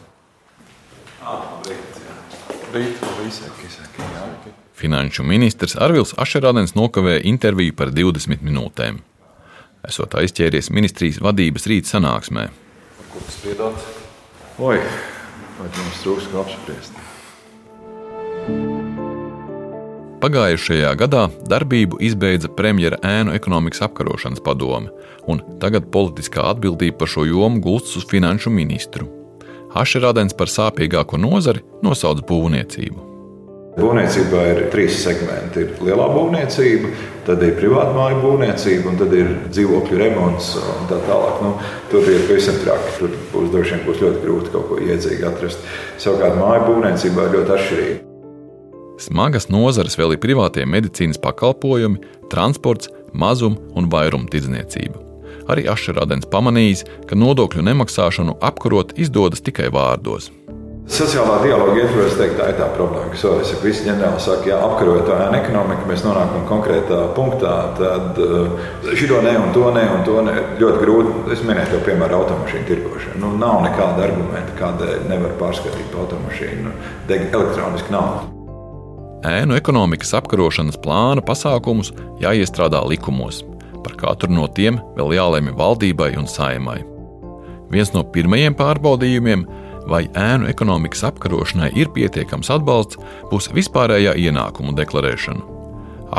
Finanšu 4.79 5.25
ministrs 5.25 5.75
Arvils 5.75 6.13
Ašerādens 6.13 6.77
nokavēja 6.77 7.25
interviju 7.27 7.73
par 7.75 7.89
20 7.91 8.45
minūtēm 8.45 9.01
esot 9.87 10.17
aizķēries 10.19 10.71
ministrijas 10.75 11.21
vadības 11.23 11.67
rīta 11.69 11.95
sanāksmē. 11.95 12.49
Kur 13.13 13.25
tas 13.25 13.39
piedāvāts? 13.43 13.87
Oi, 14.59 14.79
vai 15.59 15.69
mums 15.77 16.01
trūks 16.03 16.27
ko 16.33 16.43
apspriest? 16.43 16.99
Pagājušajā 20.19 20.89
gadā 20.99 21.21
darbību 21.47 22.01
izbeidza 22.03 22.49
premjera 22.51 22.99
ēnu 23.07 23.31
ekonomikas 23.37 23.85
apkarošanas 23.87 24.43
padome, 24.43 24.91
un 25.31 25.39
tagad 25.63 25.87
politiskā 25.93 26.43
atbildība 26.49 26.99
par 26.99 27.13
šo 27.13 27.23
jomu 27.29 27.63
gulstas 27.63 28.01
uz 28.01 28.09
finanšu 28.11 28.51
ministru. 28.51 29.07
Hašerādens 29.71 30.35
par 30.35 30.51
sāpīgāko 30.51 31.21
nozari 31.21 31.63
nosauc 31.85 32.25
būvniecību. 32.27 33.08
Būvniecībā 33.77 34.41
ir 34.49 34.59
trīs 34.73 34.97
segmenti. 35.03 35.61
Ir 35.61 35.83
lielā 35.85 36.07
būvniecība, 36.11 36.89
tad 37.27 37.43
ir 37.45 37.53
privāta 37.59 37.93
māju 37.95 38.17
būvniecība, 38.23 38.91
un 38.91 38.97
tad 38.99 39.13
ir 39.15 39.29
dzīvokļu 39.53 39.99
remonts 40.01 40.55
un 40.59 40.87
tā 40.89 40.97
tālāk. 41.05 41.43
Nu, 41.45 41.51
tur 41.91 42.07
ir 42.09 42.25
pavisam 42.27 42.57
traki. 42.63 42.95
Tur 42.97 43.17
būs 43.33 43.51
droši 43.53 43.75
vien 43.75 43.83
būs 43.85 44.01
ļoti 44.03 44.23
grūti 44.25 44.53
kaut 44.55 44.69
ko 44.71 44.79
iedzīgi 44.83 45.27
atrast. 45.29 45.67
Savukārt 46.01 46.39
māju 46.41 46.65
būvniecībā 46.71 47.27
ir 47.27 47.37
ļoti 47.37 47.55
atšķirīgi. 47.57 47.99
Smagas 48.99 49.47
nozares 49.47 49.95
vēl 49.95 50.17
ir 50.17 50.23
privātie 50.23 50.65
medicīnas 50.67 51.21
pakalpojumi, 51.23 52.01
transports, 52.33 52.89
mazum 53.13 53.55
un 53.77 53.87
vairumtirdzniecība. 53.93 55.05
Arī 55.49 55.69
Ašerādens 55.71 56.27
pamanījis, 56.29 56.83
ka 57.09 57.17
nodokļu 57.17 57.63
nemaksāšanu 57.69 58.35
apkarot 58.45 58.97
izdodas 59.01 59.41
tikai 59.45 59.71
vārdos. 59.73 60.29
Sociālā 60.89 61.35
dialoga 61.43 61.75
ietvaros 61.77 62.15
teikt, 62.17 62.39
tā 62.39 62.47
ir 62.49 62.55
tā 62.57 62.65
problēma, 62.73 63.11
ka 63.11 63.17
es 63.17 63.21
saku, 63.21 63.61
visi 63.61 63.83
ģenerāli 63.85 64.21
saka, 64.23 64.47
ja 64.49 64.57
apkarojot 64.65 65.05
tā 65.05 65.19
ēna 65.27 65.37
ekonomiku, 65.43 65.85
mēs 65.85 66.01
nonākam 66.01 66.47
konkrētā 66.49 67.03
punktā, 67.13 67.51
tad 67.77 68.17
uh, 68.23 68.63
šito 68.97 69.19
ne 69.21 69.35
un 69.37 69.53
to 69.53 69.69
ne 69.75 69.83
un 69.85 70.01
to 70.07 70.23
ne. 70.25 70.33
Ļoti 70.57 70.81
grūti, 70.81 71.13
es 71.35 71.45
minēju 71.45 71.75
to 71.75 71.83
piemēru 71.85 72.17
automašīnu 72.23 72.65
tirgošanu. 72.71 73.21
Nu, 73.21 73.35
nav 73.37 73.61
nekāda 73.67 74.07
argumenta, 74.07 74.57
kādēļ 74.57 75.05
nevar 75.11 75.37
pārskatīt 75.37 75.93
automašīnu, 75.93 76.73
deg 77.11 77.29
elektroniski 77.29 77.93
naudu. 77.93 78.25
Ēnu 79.29 79.59
ekonomikas 79.59 80.15
apkarošanas 80.17 80.81
plāna 80.81 81.21
pasākumus 81.21 81.93
jāiestrādā 82.23 82.81
likumos. 82.89 83.43
Par 83.85 83.93
katru 83.99 84.33
no 84.33 84.49
tiem 84.49 84.81
vēl 84.97 85.13
jālemj 85.19 85.53
valdībai 85.59 86.15
un 86.17 86.25
saimai. 86.25 86.79
Viens 87.69 87.93
no 87.93 88.01
pirmajiem 88.01 88.55
pārbaudījumiem, 88.57 89.45
vai 89.89 90.05
ēnu 90.13 90.47
ekonomikas 90.49 91.03
apkarošanai 91.09 91.71
ir 91.77 91.91
pietiekams 91.95 92.51
atbalsts, 92.53 92.99
būs 93.31 93.49
vispārējā 93.55 94.15
ienākumu 94.29 94.75
deklarēšana. 94.77 95.57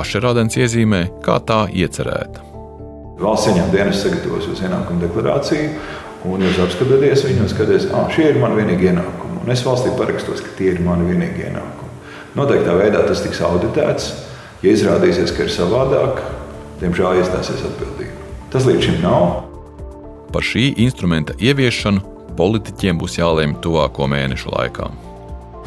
Ašerādens 0.01 0.59
iezīmē, 0.59 1.07
kā 1.25 1.41
tā 1.47 1.65
iecerēta. 1.73 2.47
Valsts 3.21 3.51
ieņēmuma 3.51 3.75
dienas 3.75 4.03
sagatavos 4.05 4.47
uz 4.53 4.63
ienākumu 4.65 5.03
deklarāciju, 5.05 5.71
un 6.31 6.47
jūs 6.47 6.61
apskatāties 6.65 7.25
viņu 7.27 7.45
un 7.45 7.51
skatāties, 7.53 7.89
ka 7.91 8.07
šie 8.15 8.31
ir 8.31 8.41
mani 8.41 8.61
vienīgie 8.61 8.93
ienākumi. 8.93 9.43
Un 9.45 9.53
es 9.53 9.65
valstī 9.67 9.93
parakstos, 9.99 10.43
ka 10.45 10.55
tie 10.59 10.75
ir 10.75 10.83
mani 10.85 11.09
vienīgie 11.11 11.49
ienākumi. 11.51 11.91
Noteiktā 12.39 12.77
veidā 12.79 13.03
tas 13.09 13.25
tiks 13.25 13.43
auditēts. 13.45 14.13
Ja 14.63 14.75
izrādīsies, 14.77 15.33
ka 15.35 15.47
ir 15.47 15.53
savādāk, 15.53 16.21
diemžēl 16.83 17.23
iestāsies 17.23 17.65
atbildība. 17.65 18.29
Tas 18.53 18.67
līdz 18.69 18.87
šim 18.87 18.99
nav. 19.05 19.27
Par 20.31 20.45
šī 20.47 20.69
instrumenta 20.85 21.35
ieviešanu 21.41 22.05
politiķiem 22.41 23.01
būs 23.01 23.21
jālēm 23.21 23.59
tuvāko 23.65 24.09
mēnešu 24.11 24.57
laikā. 24.57 24.89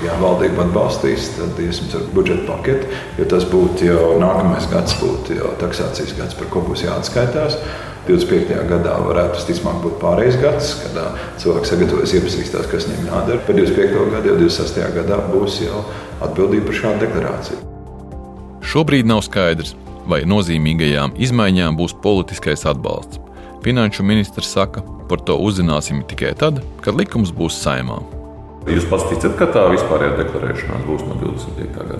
Ja 0.03 0.15
valdība 0.19 0.65
atbalstīs, 0.65 1.29
tad 1.37 1.59
iesim 1.61 1.91
ar 1.95 2.07
budžeta 2.15 2.47
paketi, 2.49 2.89
jo 3.19 3.27
tas 3.29 3.45
būtu 3.47 3.87
jau 3.87 4.13
nākamais 4.19 4.65
gads, 4.71 4.97
būtu 4.99 5.37
jau 5.37 5.53
taksācijas 5.61 6.15
gads, 6.17 6.37
par 6.39 6.49
ko 6.51 6.63
būs 6.65 6.83
jāatskaitās. 6.87 7.59
25. 8.07 8.57
gadā 8.67 8.97
varētu 8.99 9.37
visticamāk 9.37 9.77
būt 9.85 9.93
pārējais 10.01 10.39
gads, 10.41 10.73
kad 10.81 10.97
cilvēks 11.39 11.71
sagatavojas, 11.71 12.15
iepazīstās, 12.17 12.67
kas 12.71 12.89
viņam 12.89 13.05
jādara. 13.13 13.39
Par 13.47 13.55
25. 13.55 14.09
gadu, 14.11 14.31
jau 14.33 14.39
26. 14.41 14.81
gadā 14.97 15.19
būs 15.29 15.61
jau 15.63 15.85
atbildība 16.25 16.67
par 16.67 16.79
šādu 16.81 17.05
deklarāciju. 17.05 17.61
Šobrīd 18.73 19.07
nav 19.07 19.23
skaidrs, 19.23 19.77
vai 20.09 20.23
nozīmīgajām 20.27 21.15
izmaiņām 21.21 21.79
būs 21.79 21.95
politiskais 22.03 22.65
atbalsts. 22.67 23.21
Finanšu 23.63 24.03
ministrs 24.03 24.51
saka, 24.51 24.83
par 25.13 25.21
to 25.21 25.37
uzzināsim 25.45 26.01
tikai 26.09 26.33
tad, 26.33 26.63
kad 26.81 26.97
likums 26.97 27.29
būs 27.37 27.61
saimā. 27.61 28.01
Jūs 28.65 28.87
pats 28.89 29.05
ticat, 29.11 29.35
ka 29.37 29.45
tā 29.53 29.67
vispārējā 29.69 30.15
deklarēšanās 30.23 30.85
būs 30.87 31.03
no 31.05 31.17
25. 31.21 31.73
gada? 31.75 31.99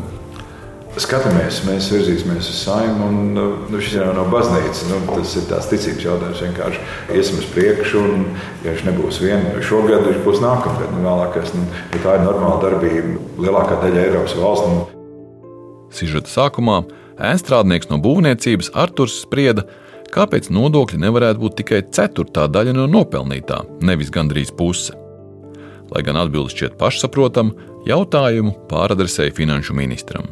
Skatāmies, 0.93 1.59
mēs 1.65 1.87
virzīsimies 1.89 2.49
uz 2.51 2.57
saimnu, 2.67 3.05
un 3.09 3.37
nu, 3.73 3.79
šis 3.81 3.95
jau 3.97 4.11
nav 4.13 4.27
baznīca. 4.29 4.87
Nu, 4.91 4.99
tas 5.09 5.31
ir 5.39 5.45
tāds 5.49 5.69
ticības 5.71 6.05
jautājums. 6.05 6.41
Vienkārši 6.45 7.17
iesim 7.17 7.39
uz 7.41 7.47
priekšu, 7.53 8.01
un, 8.01 8.25
ja 8.61 8.75
viņš 8.75 8.83
nebūs 8.89 9.21
viena 9.21 9.63
šogad, 9.65 10.05
viņš 10.05 10.19
būs 10.25 10.41
nākamgad. 10.45 10.93
Nu, 10.93 11.01
vēlākais, 11.05 11.53
nu, 11.57 11.65
ja 11.95 12.01
tā 12.05 12.17
ir 12.19 12.25
normāla 12.27 12.61
darbība 12.61 13.17
lielākā 13.41 13.79
daļa 13.81 14.03
Eiropas 14.07 14.37
valstu. 14.37 14.73
Nu. 14.73 15.87
Sižeta 15.93 16.29
sākumā 16.29 16.83
ēnstrādnieks 17.33 17.89
no 17.89 17.97
būvniecības 18.01 18.73
Arturs 18.85 19.17
sprieda, 19.25 19.65
kāpēc 20.13 20.51
nodokļi 20.53 21.01
nevarētu 21.01 21.41
būt 21.41 21.57
tikai 21.61 21.81
ceturtā 21.95 22.45
daļa 22.51 22.75
no 22.77 22.85
nopelnītā, 22.89 23.63
nevis 23.81 24.13
gandrīz 24.13 24.53
puse. 24.53 24.93
Lai 25.93 26.01
gan 26.05 26.17
atbildes 26.21 26.55
šķiet 26.55 26.77
pašsaprotama, 26.79 27.53
jautājumu 27.89 28.55
pāradresēja 28.69 29.33
finanšu 29.35 29.75
ministram. 29.77 30.29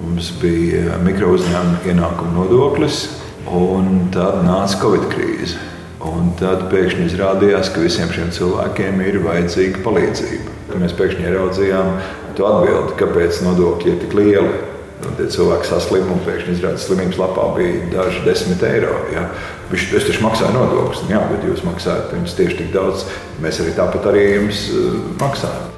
Mums 0.00 0.30
bija 0.40 0.96
mikro 1.04 1.34
uzņēmuma 1.36 1.82
ienākuma 1.90 2.36
nodoklis, 2.38 3.02
un 3.46 4.08
tad 4.14 4.42
nāca 4.46 4.80
Covid 4.80 5.10
krīze. 5.12 5.58
Un 6.00 6.30
tad 6.40 6.62
pēkšņi 6.72 7.10
izrādījās, 7.10 7.68
ka 7.74 7.82
visiem 7.82 8.08
šiem 8.14 8.30
cilvēkiem 8.32 9.02
ir 9.04 9.18
vajadzīga 9.20 9.82
palīdzība. 9.84 10.54
Mēs 10.80 10.94
pēkšņi 10.96 11.26
ieraudzījām 11.28 11.90
to 12.38 12.46
atbildi, 12.48 12.94
kāpēc 13.02 13.42
nodokļi 13.44 13.92
ir 13.92 13.98
tik 14.00 14.16
lieli. 14.16 14.54
Un 15.00 15.16
tie 15.16 15.26
cilvēki 15.32 15.68
saslima 15.68 16.12
un 16.12 16.20
pēkšņi 16.26 16.54
izrādījās, 16.56 16.82
ka 16.82 16.88
slimības 16.90 17.20
lapā 17.20 17.46
bija 17.56 17.86
daži 17.94 18.24
desmit 18.26 18.64
eiro. 18.68 18.92
Ja? 19.14 19.26
Viņš 19.70 19.86
es 19.96 20.08
taču 20.08 20.24
maksāju 20.26 20.56
nodokļus, 20.56 21.04
jā, 21.08 21.20
bet 21.30 21.46
jūs 21.46 21.62
maksājat 21.64 22.12
jums 22.16 22.36
tieši 22.36 22.58
tik 22.58 22.72
daudz. 22.74 23.06
Mēs 23.40 23.62
arī 23.62 23.72
tāpat 23.78 24.10
arī 24.10 24.24
jums 24.34 24.66
uh, 24.74 24.98
maksājam. 25.22 25.70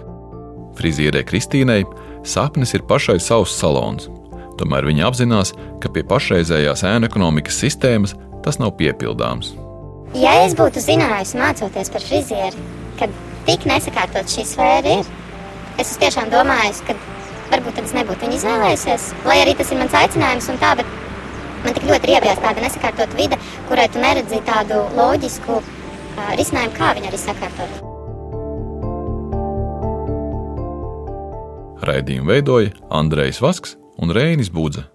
Frizierē 0.79 1.23
Kristīnai 1.29 1.83
sapnis 2.27 2.75
ir 2.75 2.83
pašai 2.89 3.19
savs 3.23 3.55
salons. 3.55 4.09
Tomēr 4.59 4.87
viņa 4.89 5.07
apzinās, 5.09 5.55
ka 5.83 5.91
pie 5.93 6.05
pašreizējās 6.09 6.85
ēnu 6.89 7.09
ekonomikas 7.09 7.61
sistēmas 7.63 8.17
tas 8.43 8.59
nav 8.63 8.75
piepildāms. 8.81 9.53
Ja 10.19 10.35
es 10.45 10.57
būtu 10.59 10.83
zinājusi, 10.83 11.39
mācoties 11.41 11.93
par 11.93 12.05
frizieri, 12.05 12.67
ka 12.99 13.09
tik 13.47 13.65
nesakārtot 13.69 14.29
šī 14.29 14.45
sfēra 14.51 14.99
ir, 15.01 15.09
es 15.81 15.95
tiešām 16.01 16.29
domāju, 16.33 16.75
ka 16.89 16.97
varbūt 17.53 17.81
es 17.83 17.95
nebūtu 17.97 18.27
viņu 18.27 18.39
izvēlējusies. 18.41 19.09
Lai 19.29 19.39
arī 19.43 19.55
tas 19.59 19.73
ir 19.73 19.81
mans 19.81 19.97
aicinājums 20.03 20.51
un 20.53 20.61
tā, 20.63 20.75
bet 20.81 20.93
man 21.65 21.77
tik 21.77 21.89
ļoti 21.89 22.13
riebjās 22.13 22.43
tāda 22.43 22.65
nesakārtot 22.65 23.17
vide, 23.19 23.39
kurai 23.71 23.89
tu 23.93 24.03
neredzi 24.03 24.43
tādu 24.47 24.83
loģisku 24.99 25.59
uh, 25.61 26.31
risinājumu, 26.39 26.77
kā 26.79 26.93
viņu 26.99 27.11
arī 27.13 27.21
sakārtot. 27.21 27.81
Raidījumu 31.83 32.31
veidoja 32.31 32.71
Andrejs 32.95 33.43
Vasks 33.43 33.77
un 33.99 34.15
Rēnis 34.15 34.53
Budze. 34.55 34.87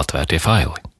Atvērtie 0.00 0.40
faili! 0.40 0.93